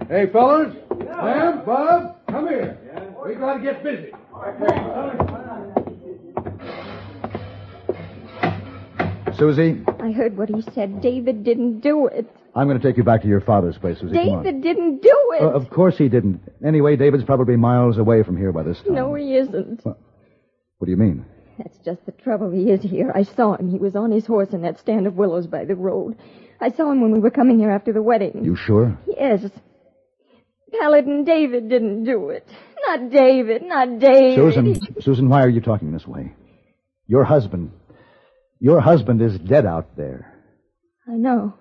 Hey, 0.09 0.27
fellas. 0.33 0.75
Sam, 0.99 1.65
Bob, 1.65 2.17
come 2.29 2.49
here. 2.49 2.79
We 3.25 3.35
gotta 3.35 3.61
get 3.61 3.83
busy. 3.85 4.11
Susie, 9.37 9.83
I 10.01 10.11
heard 10.13 10.37
what 10.37 10.49
he 10.49 10.61
said. 10.75 11.01
David 11.01 11.45
didn't 11.45 11.81
do 11.81 12.07
it. 12.09 12.29
I'm 12.55 12.67
going 12.67 12.79
to 12.79 12.87
take 12.87 12.97
you 12.97 13.05
back 13.05 13.23
to 13.23 13.29
your 13.29 13.41
father's 13.41 13.79
place, 13.79 13.99
Susie. 14.01 14.13
David 14.13 14.61
didn't 14.61 15.01
do 15.03 15.17
it. 15.39 15.43
Uh, 15.43 15.51
of 15.51 15.71
course 15.71 15.97
he 15.97 16.09
didn't. 16.09 16.41
Anyway, 16.67 16.97
David's 16.97 17.25
probably 17.25 17.57
miles 17.57 17.97
away 17.97 18.23
from 18.23 18.37
here 18.37 18.53
by 18.53 18.63
this 18.65 18.77
time. 18.85 18.95
no, 18.95 19.15
he 19.15 19.37
isn't. 19.37 19.83
What 19.85 19.97
do 20.85 20.91
you 20.91 20.97
mean? 20.97 21.25
That's 21.63 21.77
just 21.85 22.07
the 22.07 22.13
trouble. 22.13 22.51
He 22.51 22.71
is 22.71 22.81
here. 22.81 23.13
I 23.15 23.25
saw 23.25 23.57
him. 23.57 23.71
He 23.71 23.79
was 23.79 23.95
on 23.95 24.11
his 24.11 24.25
horse 24.25 24.51
in 24.53 24.63
that 24.63 24.79
stand 24.79 25.07
of 25.07 25.17
willows 25.17 25.47
by 25.47 25.67
the 25.67 25.75
road. 25.75 26.17
I 26.59 26.71
saw 26.71 26.91
him 26.91 27.03
when 27.03 27.13
we 27.13 27.19
were 27.19 27.31
coming 27.31 27.59
here 27.59 27.71
after 27.71 27.93
the 27.93 28.03
wedding. 28.03 28.45
You 28.45 28.57
sure? 28.57 28.99
Yes. 29.07 29.45
Paladin 30.81 31.25
David 31.25 31.69
didn't 31.69 32.05
do 32.05 32.31
it. 32.31 32.47
Not 32.87 33.11
David. 33.11 33.63
Not 33.63 33.99
David. 33.99 34.37
Susan, 34.37 35.03
Susan, 35.03 35.29
why 35.29 35.43
are 35.43 35.51
you 35.51 35.61
talking 35.61 35.93
this 35.93 36.07
way? 36.07 36.35
Your 37.07 37.25
husband, 37.25 37.73
your 38.59 38.81
husband 38.81 39.21
is 39.21 39.39
dead 39.39 39.67
out 39.67 39.97
there. 39.97 40.33
I 41.07 41.17
know. 41.17 41.55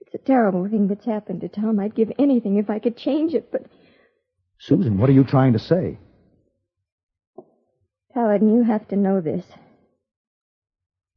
It's 0.00 0.14
a 0.14 0.26
terrible 0.26 0.68
thing 0.68 0.88
that's 0.88 1.06
happened 1.06 1.40
to 1.40 1.48
Tom. 1.48 1.78
I'd 1.78 1.94
give 1.94 2.12
anything 2.18 2.58
if 2.58 2.68
I 2.68 2.80
could 2.80 2.98
change 2.98 3.32
it, 3.32 3.50
but 3.50 3.62
Susan, 4.58 4.98
what 4.98 5.08
are 5.08 5.14
you 5.14 5.24
trying 5.24 5.54
to 5.54 5.58
say? 5.58 5.98
Paladin, 8.14 8.54
you 8.54 8.62
have 8.64 8.86
to 8.88 8.96
know 8.96 9.20
this. 9.20 9.44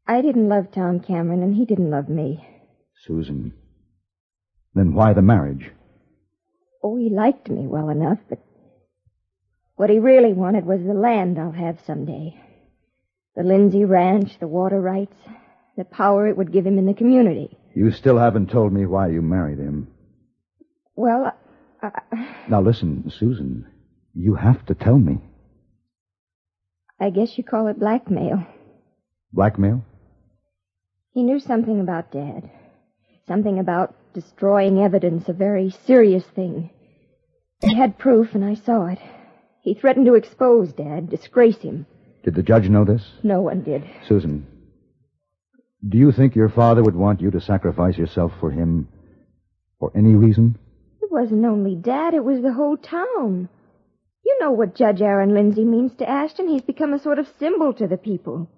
I 0.08 0.22
didn't 0.22 0.50
love 0.50 0.72
Tom 0.72 1.00
Cameron, 1.00 1.44
and 1.44 1.56
he 1.56 1.66
didn't 1.66 1.90
love 1.90 2.10
me. 2.10 2.48
Susan, 3.06 3.54
Then 4.74 4.94
why 4.94 5.14
the 5.14 5.22
marriage? 5.22 5.72
Oh, 6.84 6.96
he 6.98 7.10
liked 7.10 7.50
me 7.50 7.68
well 7.68 7.90
enough, 7.90 8.20
but 8.30 8.40
what 9.76 9.90
he 9.90 10.00
really 10.00 10.34
wanted 10.34 10.66
was 10.66 10.82
the 10.82 10.94
land 10.94 11.38
I'll 11.38 11.52
have 11.52 11.80
someday. 11.86 12.40
The 13.36 13.44
Lindsay 13.44 13.84
Ranch, 13.84 14.40
the 14.40 14.48
water 14.48 14.80
rights, 14.80 15.18
the 15.76 15.84
power 15.84 16.28
it 16.28 16.38
would 16.38 16.54
give 16.54 16.66
him 16.66 16.78
in 16.78 16.86
the 16.86 16.94
community. 16.94 17.58
You 17.76 17.92
still 17.92 18.18
haven't 18.18 18.50
told 18.50 18.72
me 18.72 18.86
why 18.86 19.10
you 19.10 19.22
married 19.22 19.60
him. 19.60 19.90
Well, 20.96 21.34
I, 21.82 21.92
Now 22.48 22.62
listen, 22.62 23.12
Susan. 23.20 23.68
You 24.14 24.36
have 24.36 24.66
to 24.68 24.76
tell 24.76 24.98
me. 24.98 25.20
I 27.00 27.10
guess 27.10 27.38
you 27.38 27.44
call 27.44 27.68
it 27.68 27.80
blackmail. 27.80 28.46
Blackmail? 29.34 29.84
He 31.14 31.24
knew 31.24 31.40
something 31.40 31.80
about 31.80 32.12
Dad. 32.12 32.50
Something 33.28 33.60
about 33.60 33.96
destroying 34.14 34.80
evidence, 34.80 35.28
a 35.28 35.34
very 35.34 35.72
serious 35.86 36.24
thing. 36.36 36.70
He 37.62 37.76
had 37.76 37.98
proof, 37.98 38.34
and 38.34 38.46
I 38.46 38.56
saw 38.56 38.88
it. 38.88 39.00
He 39.62 39.74
threatened 39.74 40.06
to 40.06 40.16
expose 40.16 40.72
Dad, 40.74 41.10
disgrace 41.10 41.58
him. 41.58 41.86
Did 42.24 42.36
the 42.36 42.44
judge 42.44 42.70
know 42.70 42.86
this? 42.86 43.04
No 43.24 43.42
one 43.42 43.62
did. 43.64 43.84
Susan, 44.08 44.46
do 45.88 45.98
you 45.98 46.12
think 46.12 46.36
your 46.36 46.50
father 46.50 46.82
would 46.82 46.96
want 46.96 47.22
you 47.22 47.32
to 47.32 47.42
sacrifice 47.42 47.98
yourself 47.98 48.32
for 48.40 48.52
him 48.52 48.88
for 49.80 49.92
any 49.96 50.16
reason? 50.16 50.58
It 51.02 51.12
wasn't 51.12 51.46
only 51.46 51.76
Dad, 51.76 52.14
it 52.14 52.24
was 52.24 52.42
the 52.42 52.54
whole 52.54 52.78
town. 52.78 53.50
You 54.26 54.38
know 54.40 54.52
what 54.52 54.76
Judge 54.76 55.02
Aaron 55.02 55.34
Lindsay 55.34 55.64
means 55.64 55.94
to 56.00 56.10
Ashton. 56.10 56.48
He's 56.48 56.64
become 56.64 56.94
a 56.94 57.00
sort 57.00 57.20
of 57.20 57.28
symbol 57.40 57.74
to 57.76 57.88
the 57.88 57.98
people. 57.98 58.50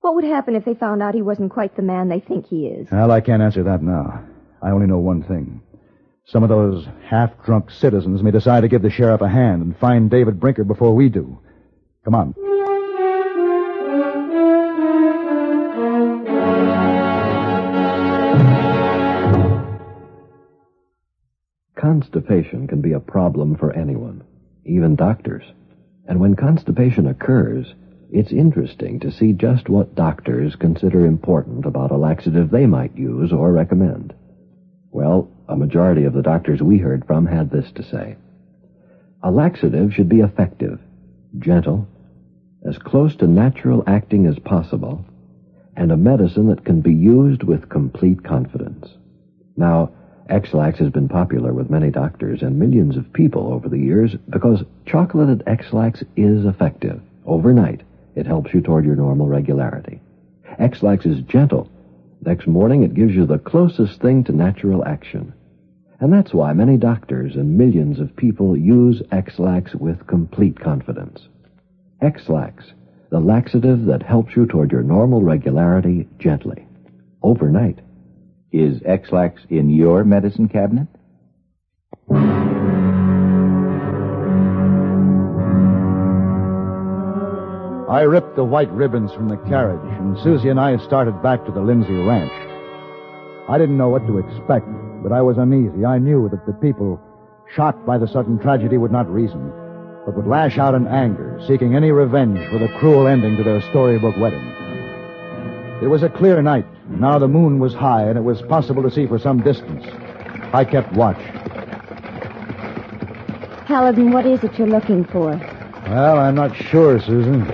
What 0.00 0.14
would 0.14 0.24
happen 0.24 0.56
if 0.56 0.64
they 0.64 0.74
found 0.74 1.02
out 1.02 1.14
he 1.14 1.22
wasn't 1.22 1.52
quite 1.52 1.76
the 1.76 1.82
man 1.82 2.08
they 2.08 2.20
think 2.20 2.46
he 2.46 2.66
is? 2.66 2.88
Well, 2.90 3.10
I 3.10 3.20
can't 3.20 3.42
answer 3.42 3.62
that 3.64 3.82
now. 3.82 4.24
I 4.62 4.70
only 4.70 4.86
know 4.86 4.98
one 4.98 5.22
thing. 5.22 5.60
Some 6.26 6.42
of 6.42 6.48
those 6.48 6.86
half-drunk 7.06 7.70
citizens 7.70 8.22
may 8.22 8.30
decide 8.30 8.62
to 8.62 8.68
give 8.68 8.80
the 8.80 8.90
sheriff 8.90 9.20
a 9.20 9.28
hand 9.28 9.62
and 9.62 9.76
find 9.76 10.10
David 10.10 10.40
Brinker 10.40 10.64
before 10.64 10.94
we 10.94 11.10
do. 11.10 11.38
Come 12.04 12.14
on. 12.14 12.34
Constipation 21.76 22.66
can 22.66 22.80
be 22.80 22.92
a 22.92 23.00
problem 23.00 23.56
for 23.58 23.70
anyone, 23.72 24.24
even 24.64 24.96
doctors. 24.96 25.44
And 26.06 26.20
when 26.20 26.36
constipation 26.36 27.06
occurs, 27.06 27.74
it's 28.10 28.32
interesting 28.32 29.00
to 29.00 29.10
see 29.10 29.32
just 29.32 29.68
what 29.68 29.94
doctors 29.94 30.54
consider 30.56 31.06
important 31.06 31.66
about 31.66 31.90
a 31.90 31.96
laxative 31.96 32.50
they 32.50 32.66
might 32.66 32.96
use 32.96 33.32
or 33.32 33.52
recommend. 33.52 34.14
Well, 34.90 35.28
a 35.48 35.56
majority 35.56 36.04
of 36.04 36.12
the 36.12 36.22
doctors 36.22 36.62
we 36.62 36.78
heard 36.78 37.06
from 37.06 37.26
had 37.26 37.50
this 37.50 37.70
to 37.72 37.82
say. 37.82 38.16
A 39.22 39.30
laxative 39.30 39.92
should 39.92 40.08
be 40.08 40.20
effective, 40.20 40.78
gentle, 41.38 41.88
as 42.66 42.78
close 42.78 43.16
to 43.16 43.26
natural 43.26 43.82
acting 43.86 44.26
as 44.26 44.38
possible, 44.38 45.04
and 45.76 45.90
a 45.90 45.96
medicine 45.96 46.48
that 46.48 46.64
can 46.64 46.80
be 46.80 46.94
used 46.94 47.42
with 47.42 47.68
complete 47.68 48.22
confidence. 48.22 48.86
Now, 49.56 49.92
Ex-Lax 50.28 50.78
has 50.78 50.90
been 50.90 51.08
popular 51.08 51.52
with 51.52 51.68
many 51.70 51.90
doctors 51.90 52.42
and 52.42 52.58
millions 52.58 52.96
of 52.96 53.12
people 53.12 53.52
over 53.52 53.68
the 53.68 53.78
years 53.78 54.14
because 54.30 54.62
chocolated 54.86 55.42
Ex-Lax 55.46 56.02
is 56.16 56.46
effective. 56.46 57.00
Overnight, 57.26 57.82
it 58.14 58.26
helps 58.26 58.54
you 58.54 58.60
toward 58.62 58.86
your 58.86 58.96
normal 58.96 59.26
regularity. 59.26 60.00
Ex-Lax 60.58 61.04
is 61.04 61.20
gentle. 61.22 61.70
Next 62.24 62.46
morning, 62.46 62.82
it 62.82 62.94
gives 62.94 63.12
you 63.14 63.26
the 63.26 63.38
closest 63.38 64.00
thing 64.00 64.24
to 64.24 64.32
natural 64.32 64.84
action. 64.84 65.34
And 66.00 66.12
that's 66.12 66.32
why 66.32 66.52
many 66.54 66.78
doctors 66.78 67.34
and 67.34 67.58
millions 67.58 68.00
of 68.00 68.16
people 68.16 68.56
use 68.56 69.02
Ex-Lax 69.12 69.74
with 69.74 70.06
complete 70.06 70.58
confidence. 70.58 71.28
Ex-Lax, 72.00 72.64
the 73.10 73.20
laxative 73.20 73.84
that 73.86 74.02
helps 74.02 74.34
you 74.34 74.46
toward 74.46 74.72
your 74.72 74.82
normal 74.82 75.22
regularity 75.22 76.08
gently. 76.18 76.66
Overnight. 77.22 77.80
Is 78.54 78.80
Ex-Lax 78.86 79.42
in 79.50 79.68
your 79.68 80.04
medicine 80.04 80.48
cabinet? 80.48 80.86
I 87.90 88.02
ripped 88.02 88.36
the 88.36 88.44
white 88.44 88.70
ribbons 88.70 89.12
from 89.12 89.28
the 89.28 89.38
carriage, 89.48 89.98
and 89.98 90.16
Susie 90.22 90.50
and 90.50 90.60
I 90.60 90.76
started 90.86 91.20
back 91.20 91.44
to 91.46 91.50
the 91.50 91.62
Lindsay 91.62 91.94
Ranch. 91.94 92.30
I 93.48 93.58
didn't 93.58 93.76
know 93.76 93.88
what 93.88 94.06
to 94.06 94.18
expect, 94.18 94.68
but 95.02 95.10
I 95.10 95.20
was 95.20 95.36
uneasy. 95.36 95.84
I 95.84 95.98
knew 95.98 96.28
that 96.28 96.46
the 96.46 96.52
people, 96.52 97.00
shocked 97.56 97.84
by 97.84 97.98
the 97.98 98.06
sudden 98.06 98.38
tragedy, 98.38 98.76
would 98.76 98.92
not 98.92 99.12
reason, 99.12 99.50
but 100.06 100.14
would 100.14 100.28
lash 100.28 100.58
out 100.58 100.76
in 100.76 100.86
anger, 100.86 101.40
seeking 101.48 101.74
any 101.74 101.90
revenge 101.90 102.38
for 102.52 102.60
the 102.60 102.72
cruel 102.78 103.08
ending 103.08 103.36
to 103.36 103.42
their 103.42 103.62
storybook 103.62 104.16
wedding. 104.16 104.63
It 105.82 105.88
was 105.88 106.02
a 106.02 106.08
clear 106.08 106.40
night. 106.40 106.66
Now 106.88 107.18
the 107.18 107.28
moon 107.28 107.58
was 107.58 107.74
high, 107.74 108.04
and 108.04 108.16
it 108.16 108.22
was 108.22 108.40
possible 108.42 108.82
to 108.82 108.90
see 108.90 109.06
for 109.06 109.18
some 109.18 109.42
distance. 109.42 109.84
I 110.52 110.64
kept 110.64 110.92
watch. 110.92 111.18
Paladin, 113.66 114.12
what 114.12 114.24
is 114.26 114.44
it 114.44 114.58
you're 114.58 114.68
looking 114.68 115.04
for? 115.04 115.36
Well, 115.88 116.18
I'm 116.18 116.34
not 116.34 116.56
sure, 116.56 117.00
Susan. 117.00 117.44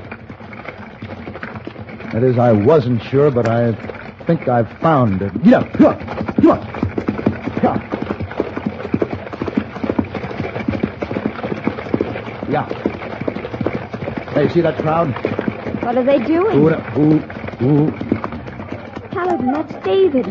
That 2.12 2.22
is, 2.22 2.38
I 2.38 2.52
wasn't 2.52 3.02
sure, 3.04 3.30
but 3.30 3.48
I 3.48 3.72
think 4.26 4.48
I've 4.48 4.70
found 4.80 5.22
it. 5.22 5.42
Get 5.42 5.54
up! 5.54 5.72
Come 5.72 5.86
on! 5.86 5.98
Come 6.36 6.50
on! 6.50 7.80
Yeah. 12.50 12.66
Hey, 14.32 14.48
see 14.48 14.60
that 14.60 14.78
crowd? 14.78 15.12
What 15.84 15.96
are 15.96 16.04
they 16.04 16.18
doing? 16.18 16.58
Ooh, 16.58 16.68
ooh, 16.98 17.22
ooh. 17.62 18.09
Paladin, 19.40 19.52
that's 19.52 19.84
David. 19.84 20.26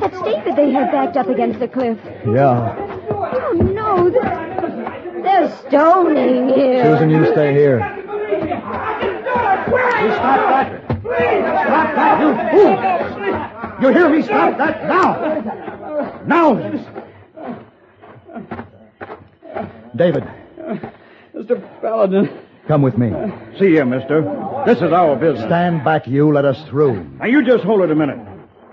That's 0.00 0.22
David 0.22 0.56
they 0.56 0.70
had 0.70 0.90
backed 0.92 1.16
up 1.16 1.28
against 1.28 1.60
the 1.60 1.68
cliff. 1.68 1.98
Yeah. 2.26 2.76
Oh, 3.10 3.52
no. 3.52 4.10
They're, 4.10 5.22
they're 5.22 5.58
stoning 5.66 6.48
here. 6.48 6.84
Susan, 6.84 7.10
you 7.10 7.24
stay 7.32 7.54
here. 7.54 7.78
You 9.68 10.14
stop 10.14 10.48
that! 10.48 10.84
Stop 10.88 11.94
that, 11.94 12.20
you 12.20 12.28
fool! 12.50 12.76
You 13.82 13.88
hear 13.94 14.08
me? 14.08 14.22
Stop 14.22 14.58
that 14.58 14.86
now! 14.86 16.22
Now! 16.26 16.54
David, 19.96 20.24
Mr. 21.34 21.80
Paladin. 21.80 22.28
come 22.68 22.82
with 22.82 22.96
me. 22.98 23.10
See 23.58 23.74
you, 23.74 23.84
mister. 23.84 24.22
This 24.68 24.82
is 24.82 24.92
our 24.92 25.16
business. 25.16 25.46
Stand 25.46 25.82
back, 25.82 26.06
you. 26.06 26.30
Let 26.30 26.44
us 26.44 26.62
through. 26.68 27.02
Now, 27.18 27.24
you 27.24 27.42
just 27.42 27.64
hold 27.64 27.80
it 27.80 27.90
a 27.90 27.94
minute. 27.94 28.18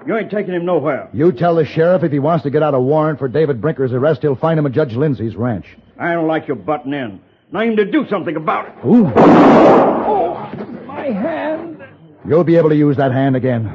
You 0.06 0.18
ain't 0.18 0.30
taking 0.30 0.54
him 0.54 0.66
nowhere. 0.66 1.08
You 1.14 1.32
tell 1.32 1.56
the 1.56 1.64
sheriff 1.66 2.04
if 2.04 2.12
he 2.12 2.20
wants 2.20 2.44
to 2.44 2.50
get 2.50 2.62
out 2.62 2.74
a 2.74 2.80
warrant 2.82 3.18
for 3.18 3.30
David 3.30 3.62
Brinker's 3.62 3.94
arrest, 3.94 4.22
he'll 4.22 4.36
find 4.36 4.60
him 4.60 4.66
at 4.66 4.74
Judge 4.74 4.94
Lindsay's 4.94 5.38
ranch. 5.38 5.66
I 5.98 6.12
don't 6.12 6.28
like 6.28 6.50
your 6.50 6.58
butting 6.58 6.94
in. 6.94 7.22
Now, 7.50 7.62
aim 7.62 7.78
to 7.78 7.90
do 7.90 8.06
something 8.10 8.36
about 8.36 8.68
it. 8.68 8.86
Ooh. 8.86 9.06
My 10.86 11.06
hand. 11.06 11.82
You'll 12.28 12.44
be 12.44 12.58
able 12.58 12.70
to 12.70 12.76
use 12.76 12.98
that 12.98 13.14
hand 13.14 13.38
again. 13.38 13.74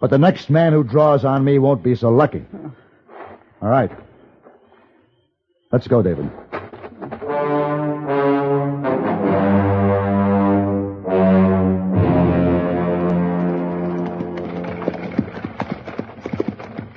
But 0.00 0.08
the 0.08 0.18
next 0.18 0.48
man 0.48 0.72
who 0.72 0.84
draws 0.84 1.22
on 1.22 1.44
me 1.44 1.58
won't 1.58 1.82
be 1.82 1.96
so 1.96 2.08
lucky. 2.08 2.46
All 3.60 3.68
right. 3.68 3.90
Let's 5.70 5.86
go, 5.86 6.02
David. 6.02 6.30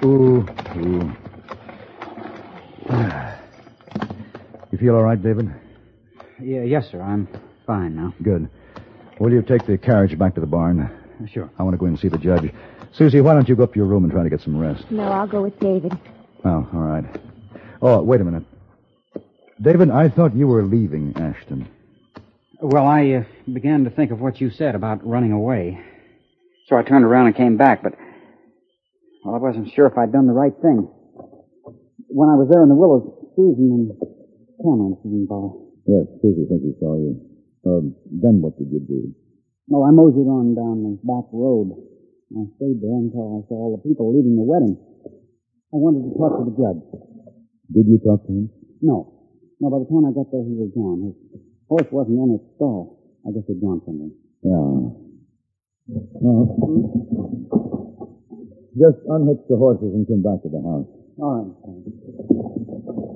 Ooh, 0.04 0.46
ooh. 0.78 1.12
You 4.72 4.78
feel 4.78 4.96
all 4.96 5.04
right, 5.04 5.22
David? 5.22 5.54
Yeah, 6.40 6.62
yes, 6.62 6.90
sir. 6.90 7.02
I'm 7.02 7.28
fine 7.68 7.94
now. 7.94 8.14
Good. 8.24 8.50
Will 9.20 9.34
you 9.34 9.42
take 9.42 9.66
the 9.66 9.78
carriage 9.78 10.18
back 10.18 10.34
to 10.36 10.42
the 10.42 10.48
barn? 10.48 10.90
Sure. 11.32 11.50
I 11.60 11.64
want 11.64 11.74
to 11.74 11.78
go 11.78 11.88
in 11.88 11.92
and 11.92 12.00
see 12.00 12.08
the 12.08 12.18
judge. 12.18 12.54
Susie, 12.94 13.20
why 13.20 13.34
don't 13.34 13.50
you 13.50 13.56
go 13.58 13.64
up 13.64 13.74
to 13.74 13.80
your 13.80 13.86
room 13.86 14.06
and 14.06 14.12
try 14.14 14.24
to 14.24 14.30
get 14.30 14.40
some 14.40 14.58
rest? 14.58 14.90
No, 14.90 15.04
I'll 15.04 15.28
go 15.28 15.42
with 15.42 15.60
David. 15.60 15.92
Oh, 16.46 16.68
all 16.74 16.80
right. 16.80 17.04
Oh, 17.82 18.02
wait 18.02 18.22
a 18.22 18.24
minute. 18.24 18.44
David, 19.62 19.92
I 19.92 20.08
thought 20.08 20.34
you 20.36 20.48
were 20.48 20.64
leaving 20.64 21.14
Ashton. 21.18 21.68
Well, 22.62 22.88
I 22.88 23.12
uh, 23.12 23.24
began 23.52 23.84
to 23.84 23.90
think 23.90 24.12
of 24.12 24.22
what 24.22 24.40
you 24.40 24.50
said 24.52 24.74
about 24.74 25.06
running 25.06 25.34
away. 25.34 25.82
So 26.68 26.78
I 26.78 26.84
turned 26.84 27.04
around 27.04 27.28
and 27.28 27.36
came 27.36 27.58
back, 27.58 27.84
but. 27.84 27.94
Well, 29.24 29.36
I 29.36 29.38
wasn't 29.38 29.70
sure 29.74 29.86
if 29.86 29.98
I'd 29.98 30.12
done 30.12 30.26
the 30.26 30.34
right 30.34 30.54
thing. 30.62 30.90
When 32.10 32.28
I 32.30 32.36
was 32.36 32.50
there 32.50 32.64
in 32.66 32.70
the 32.70 32.76
willows, 32.76 33.06
Susan 33.38 33.70
and 33.70 33.88
Cameron 34.60 34.98
was 34.98 35.14
involved. 35.14 35.78
Yes, 35.86 36.10
Susie 36.22 36.46
thinks 36.50 36.66
he 36.66 36.74
saw 36.82 36.98
you. 36.98 37.22
Um, 37.66 37.94
then 38.10 38.42
what 38.42 38.58
did 38.58 38.74
you 38.74 38.82
do? 38.82 39.14
No, 39.70 39.86
I 39.86 39.94
moseyed 39.94 40.26
on 40.26 40.58
down 40.58 40.82
the 40.84 40.98
back 41.06 41.30
road. 41.32 41.78
I 42.34 42.50
stayed 42.58 42.82
there 42.82 42.98
until 42.98 43.38
I 43.38 43.46
saw 43.48 43.56
all 43.56 43.74
the 43.78 43.84
people 43.86 44.10
leaving 44.10 44.36
the 44.36 44.44
wedding. 44.44 44.76
I 45.72 45.78
wanted 45.78 46.04
to 46.10 46.12
talk 46.18 46.42
to 46.42 46.46
the 46.50 46.56
judge. 46.58 46.82
Did 47.72 47.86
you 47.88 48.02
talk 48.04 48.26
to 48.28 48.32
him? 48.34 48.50
No. 48.82 49.14
No, 49.62 49.70
by 49.70 49.80
the 49.80 49.88
time 49.88 50.04
I 50.10 50.12
got 50.12 50.34
there, 50.34 50.42
he 50.44 50.58
was 50.58 50.74
gone. 50.74 51.14
His 51.14 51.16
horse 51.70 51.88
wasn't 51.94 52.18
in 52.20 52.36
its 52.36 52.44
stall. 52.58 52.98
I 53.24 53.32
guess 53.32 53.46
he'd 53.48 53.62
gone 53.62 53.80
somewhere. 53.86 54.12
Yeah. 54.42 54.98
Well, 56.20 57.81
just 58.78 58.98
unhitch 59.10 59.44
the 59.50 59.58
horses 59.58 59.94
and 59.94 60.08
come 60.08 60.22
back 60.22 60.42
to 60.44 60.50
the 60.50 60.62
house. 60.62 60.88
All 61.20 61.44
right. 61.44 63.11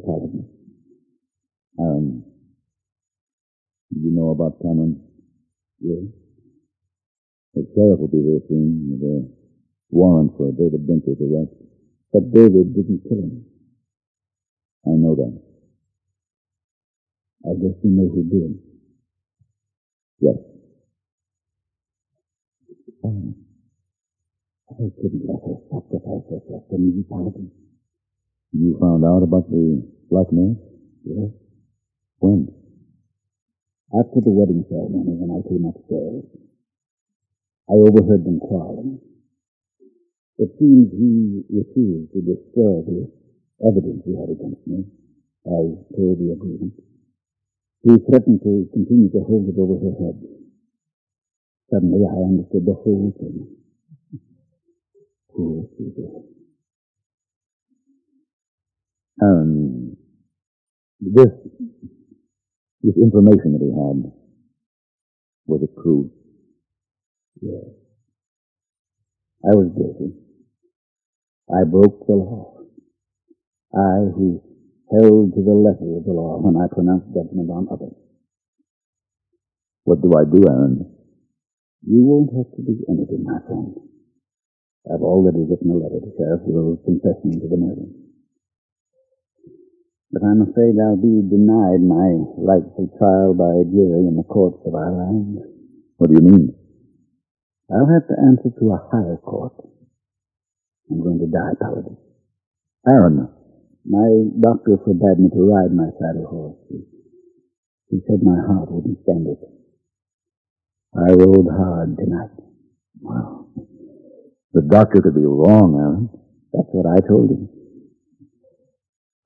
Paladin. 0.00 0.48
Aaron. 1.78 2.24
Do 3.92 4.00
you 4.00 4.10
know 4.12 4.30
about 4.30 4.60
Cameron? 4.62 5.02
Yes. 5.80 6.04
The 7.54 7.66
sheriff 7.74 8.00
will 8.00 8.08
be 8.08 8.22
here 8.22 8.40
soon 8.48 8.88
with 8.92 9.02
a 9.02 9.28
warrant 9.90 10.32
for 10.36 10.52
David 10.52 10.86
Brinker's 10.86 11.18
arrest. 11.20 11.52
But 12.12 12.32
David 12.32 12.74
didn't 12.74 13.02
kill 13.08 13.18
him. 13.18 13.44
I 14.86 14.90
know 14.90 15.14
that. 15.16 15.42
I 17.46 17.54
guess 17.54 17.76
you 17.82 17.90
know 17.90 18.08
who 18.08 18.24
did. 18.24 18.58
Yes. 20.20 20.36
Oh. 23.04 23.34
I 24.70 24.74
couldn't 25.00 25.22
let 25.26 25.40
her 25.44 25.56
sacrifice 25.70 26.24
herself 26.30 26.64
to 26.70 26.78
me, 26.78 27.04
Paladin. 27.10 27.50
You 28.52 28.76
found 28.80 29.04
out 29.04 29.22
about 29.22 29.48
the 29.48 29.80
blackmail? 30.10 30.56
Yes. 31.04 31.30
When? 32.18 32.52
After 33.96 34.20
the 34.20 34.28
wedding 34.30 34.64
ceremony, 34.68 35.16
when 35.16 35.32
I 35.32 35.40
came 35.48 35.64
upstairs. 35.64 36.24
I 37.70 37.74
overheard 37.80 38.24
them 38.24 38.40
quarreling. 38.40 39.00
It 40.36 40.50
seems 40.58 40.92
he 40.92 41.44
refused 41.48 42.12
to 42.12 42.20
destroy 42.20 42.84
the 42.84 43.08
evidence 43.64 44.02
he 44.04 44.12
had 44.20 44.28
against 44.28 44.66
me, 44.66 44.84
as 45.46 45.66
per 45.96 46.12
the 46.20 46.36
agreement. 46.36 46.74
He 47.84 47.96
threatened 48.04 48.42
to 48.42 48.68
continue 48.72 49.08
to 49.12 49.24
hold 49.24 49.48
it 49.48 49.56
over 49.56 49.80
her 49.80 49.94
head. 50.04 50.20
Suddenly 51.70 52.04
I 52.04 52.20
understood 52.20 52.66
the 52.66 52.74
whole 52.74 53.16
thing. 53.18 53.56
Poor 55.32 55.68
Susie. 55.78 56.41
Um, 59.20 59.96
this, 61.00 61.28
this 62.82 62.96
information 62.96 63.52
that 63.52 63.60
he 63.62 63.70
had, 63.70 64.12
was 65.46 65.62
it 65.62 65.70
true? 65.82 66.10
Yes. 67.40 67.64
I 69.44 69.54
was 69.56 69.70
guilty. 69.76 70.14
I 71.50 71.64
broke 71.64 72.06
the 72.06 72.14
law. 72.14 72.58
I 73.74 74.10
who 74.14 74.42
held 74.92 75.34
to 75.34 75.42
the 75.42 75.54
letter 75.54 75.96
of 75.98 76.04
the 76.04 76.12
law 76.12 76.38
when 76.40 76.56
I 76.56 76.68
pronounced 76.72 77.08
judgment 77.14 77.50
on 77.50 77.68
others. 77.72 77.96
What 79.84 80.02
do 80.02 80.12
I 80.16 80.24
do, 80.24 80.42
Aaron? 80.48 80.86
You 81.86 82.02
won't 82.04 82.30
have 82.36 82.54
to 82.56 82.62
do 82.62 82.84
anything, 82.88 83.24
my 83.24 83.40
friend. 83.46 83.74
I've 84.92 85.02
already 85.02 85.44
written 85.48 85.70
a 85.70 85.76
letter 85.76 86.00
to 86.00 86.12
Sheriff 86.18 86.42
Will's 86.44 86.80
confessing 86.84 87.40
to 87.40 87.48
the 87.48 87.56
murder. 87.56 87.88
But 90.12 90.22
I'm 90.24 90.42
afraid 90.42 90.76
I'll 90.76 91.00
be 91.00 91.24
denied 91.24 91.80
my 91.80 92.20
rightful 92.36 92.92
trial 92.98 93.32
by 93.32 93.48
a 93.48 93.64
jury 93.64 94.04
in 94.04 94.16
the 94.16 94.28
courts 94.28 94.60
of 94.66 94.74
our 94.74 94.92
land. 94.92 95.38
What 95.96 96.10
do 96.10 96.16
you 96.16 96.22
mean? 96.22 96.54
I'll 97.72 97.88
have 97.88 98.06
to 98.08 98.16
answer 98.20 98.52
to 98.60 98.66
a 98.72 98.88
higher 98.92 99.16
court. 99.16 99.54
I'm 100.90 101.02
going 101.02 101.18
to 101.20 101.26
die, 101.26 101.56
Paladin. 101.60 101.96
Aaron. 102.88 103.28
My 103.84 104.08
doctor 104.40 104.76
forbade 104.84 105.18
me 105.18 105.30
to 105.30 105.42
ride 105.48 105.72
my 105.72 105.88
saddle 105.98 106.28
horse. 106.28 106.58
He, 106.68 106.84
he 107.88 108.00
said 108.06 108.22
my 108.22 108.36
heart 108.46 108.70
wouldn't 108.70 108.98
stand 109.02 109.26
it. 109.26 109.40
I 110.94 111.12
rode 111.14 111.48
hard 111.50 111.96
tonight. 111.96 112.30
Wow. 113.00 113.46
The 114.52 114.62
doctor 114.62 115.00
could 115.00 115.14
be 115.14 115.24
wrong, 115.24 115.74
Aaron. 115.80 116.10
That's 116.52 116.68
what 116.70 116.86
I 116.86 117.00
told 117.08 117.30
him. 117.30 117.48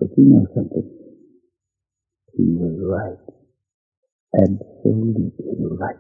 But 0.01 0.09
you 0.19 0.25
know 0.27 0.47
something? 0.55 0.91
He 2.37 2.45
was 2.45 2.77
right. 2.85 3.19
Absolutely 4.43 5.33
right. 5.79 5.97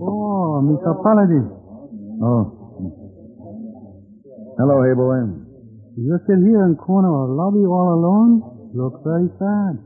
Oh, 0.00 0.62
Mr. 0.64 1.02
Paladin. 1.02 1.50
Oh. 2.22 2.52
Hello, 4.58 4.82
hey 4.84 4.94
boy. 4.94 5.43
You're 5.94 6.18
still 6.26 6.42
here 6.42 6.66
in 6.66 6.74
corner 6.74 7.06
of 7.06 7.30
lobby 7.38 7.62
all 7.62 7.94
alone? 7.94 8.42
Look 8.74 9.06
very 9.06 9.30
sad. 9.38 9.78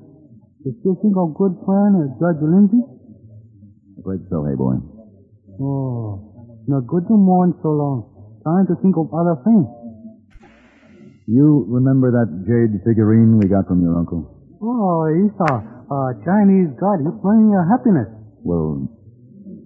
Did 0.64 0.80
you 0.80 0.96
think 1.04 1.12
of 1.20 1.36
good 1.36 1.52
friend 1.68 2.00
uh, 2.00 2.16
Judge 2.16 2.40
Lindsay? 2.40 2.80
Afraid 4.00 4.24
so, 4.32 4.40
hey 4.48 4.56
boy. 4.56 4.80
Oh, 5.60 6.64
not 6.64 6.88
good 6.88 7.04
to 7.08 7.14
mourn 7.14 7.52
so 7.60 7.76
long. 7.76 8.08
Time 8.40 8.64
to 8.72 8.80
think 8.80 8.96
of 8.96 9.12
other 9.12 9.36
things. 9.44 9.68
You 11.28 11.68
remember 11.68 12.08
that 12.16 12.32
jade 12.48 12.80
figurine 12.88 13.36
we 13.36 13.44
got 13.44 13.68
from 13.68 13.84
your 13.84 14.00
uncle? 14.00 14.24
Oh, 14.64 15.04
Esau, 15.12 15.60
a 15.92 16.16
Chinese 16.24 16.72
God, 16.80 17.04
he's 17.04 17.20
bringing 17.20 17.52
you 17.52 17.60
happiness. 17.68 18.08
Well, 18.40 18.88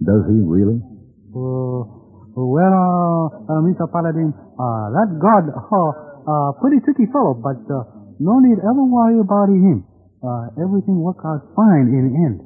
does 0.03 0.27
he 0.27 0.43
really? 0.43 0.83
Oh, 1.31 1.87
well, 2.35 2.73
uh, 2.75 3.25
uh, 3.47 3.61
Mr. 3.63 3.87
Paladin, 3.87 4.35
uh, 4.35 4.85
that 4.91 5.07
God, 5.23 5.47
uh, 5.55 6.12
uh, 6.27 6.51
pretty 6.59 6.79
tricky 6.83 7.05
fellow, 7.11 7.33
but, 7.33 7.61
uh, 7.69 7.83
no 8.19 8.39
need 8.39 8.59
ever 8.59 8.83
worry 8.83 9.19
about 9.19 9.49
him. 9.49 9.85
Uh, 10.23 10.47
everything 10.61 10.99
work 11.01 11.17
out 11.25 11.43
fine 11.55 11.91
in 11.91 12.03
the 12.07 12.15
end. 12.15 12.37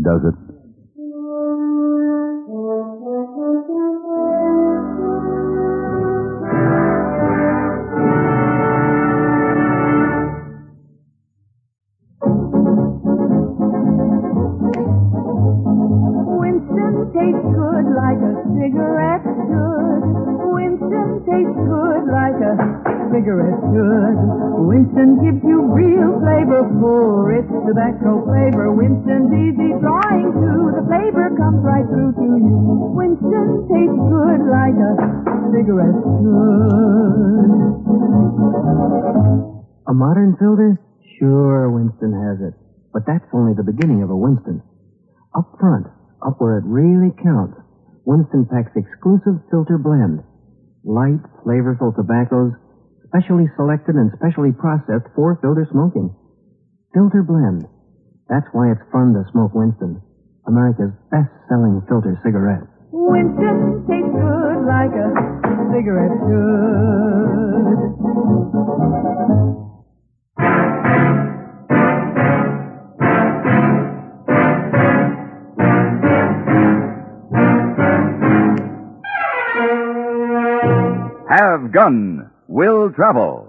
Does 0.00 0.20
it? 0.28 0.53
To 32.16 32.24
you. 32.24 32.94
Winston 32.94 33.66
tastes 33.70 34.02
good 34.08 34.40
like 34.48 34.76
a 34.78 34.92
cigarette 35.50 35.98
should. 35.98 37.50
A 39.86 39.94
modern 39.94 40.36
filter? 40.40 40.80
Sure, 41.18 41.70
Winston 41.70 42.12
has 42.14 42.40
it. 42.40 42.54
But 42.92 43.06
that's 43.06 43.26
only 43.34 43.54
the 43.54 43.66
beginning 43.66 44.02
of 44.02 44.10
a 44.10 44.16
Winston. 44.16 44.62
Up 45.36 45.50
front, 45.58 45.86
up 46.24 46.38
where 46.38 46.58
it 46.58 46.64
really 46.66 47.10
counts, 47.22 47.58
Winston 48.06 48.46
packs 48.46 48.72
exclusive 48.76 49.42
filter 49.50 49.78
blend. 49.78 50.22
Light, 50.84 51.20
flavorful 51.42 51.94
tobaccos, 51.94 52.52
specially 53.08 53.46
selected 53.56 53.96
and 53.96 54.12
specially 54.16 54.52
processed 54.52 55.08
for 55.14 55.38
filter 55.42 55.66
smoking. 55.70 56.14
Filter 56.94 57.22
blend. 57.22 57.66
That's 58.28 58.46
why 58.52 58.70
it's 58.70 58.84
fun 58.92 59.12
to 59.14 59.24
smoke 59.32 59.54
Winston, 59.54 60.00
America's 60.46 60.92
best-selling 61.10 61.82
filter 61.88 62.18
cigarette. 62.24 62.68
Winston 62.92 63.84
tastes 63.88 64.12
good 64.12 64.60
like 64.66 64.92
a 64.92 65.08
cigarette 65.72 66.14
should. 66.28 67.74
Have 81.30 81.72
Gun 81.72 82.30
Will 82.48 82.92
Travel. 82.92 83.48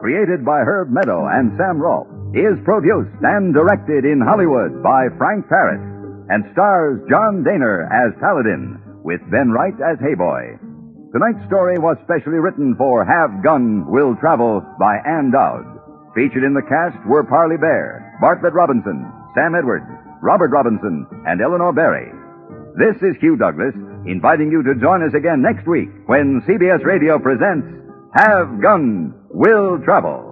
Created 0.00 0.44
by 0.44 0.60
Herb 0.66 0.90
Meadow 0.90 1.26
and 1.30 1.52
Sam 1.56 1.78
Rolfe, 1.78 2.08
is 2.32 2.56
produced 2.64 3.12
and 3.20 3.52
directed 3.52 4.08
in 4.08 4.24
Hollywood 4.24 4.82
by 4.82 5.12
Frank 5.20 5.48
Paris, 5.48 5.84
and 6.32 6.48
stars 6.52 6.96
John 7.08 7.44
Dehner 7.44 7.84
as 7.92 8.16
Paladin, 8.20 8.80
with 9.04 9.20
Ben 9.30 9.52
Wright 9.52 9.76
as 9.76 10.00
Heyboy. 10.00 10.56
Tonight's 11.12 11.44
story 11.44 11.76
was 11.76 12.00
specially 12.04 12.40
written 12.40 12.74
for 12.76 13.04
Have 13.04 13.44
Gun 13.44 13.84
Will 13.84 14.16
Travel 14.16 14.64
by 14.80 14.96
Ann 15.04 15.30
Dowd. 15.30 15.68
Featured 16.14 16.44
in 16.44 16.54
the 16.54 16.64
cast 16.64 16.96
were 17.04 17.24
Parley 17.24 17.60
Baer, 17.60 18.16
Bartlett 18.20 18.54
Robinson, 18.54 19.04
Sam 19.34 19.54
Edwards, 19.54 19.84
Robert 20.22 20.48
Robinson, 20.48 21.04
and 21.26 21.42
Eleanor 21.42 21.72
Berry. 21.74 22.08
This 22.80 22.96
is 23.02 23.20
Hugh 23.20 23.36
Douglas, 23.36 23.74
inviting 24.06 24.50
you 24.50 24.62
to 24.62 24.80
join 24.80 25.04
us 25.04 25.12
again 25.12 25.42
next 25.42 25.68
week 25.68 25.90
when 26.06 26.40
CBS 26.48 26.82
Radio 26.82 27.18
presents 27.18 27.68
Have 28.16 28.62
Gun 28.62 29.12
Will 29.28 29.78
Travel. 29.84 30.31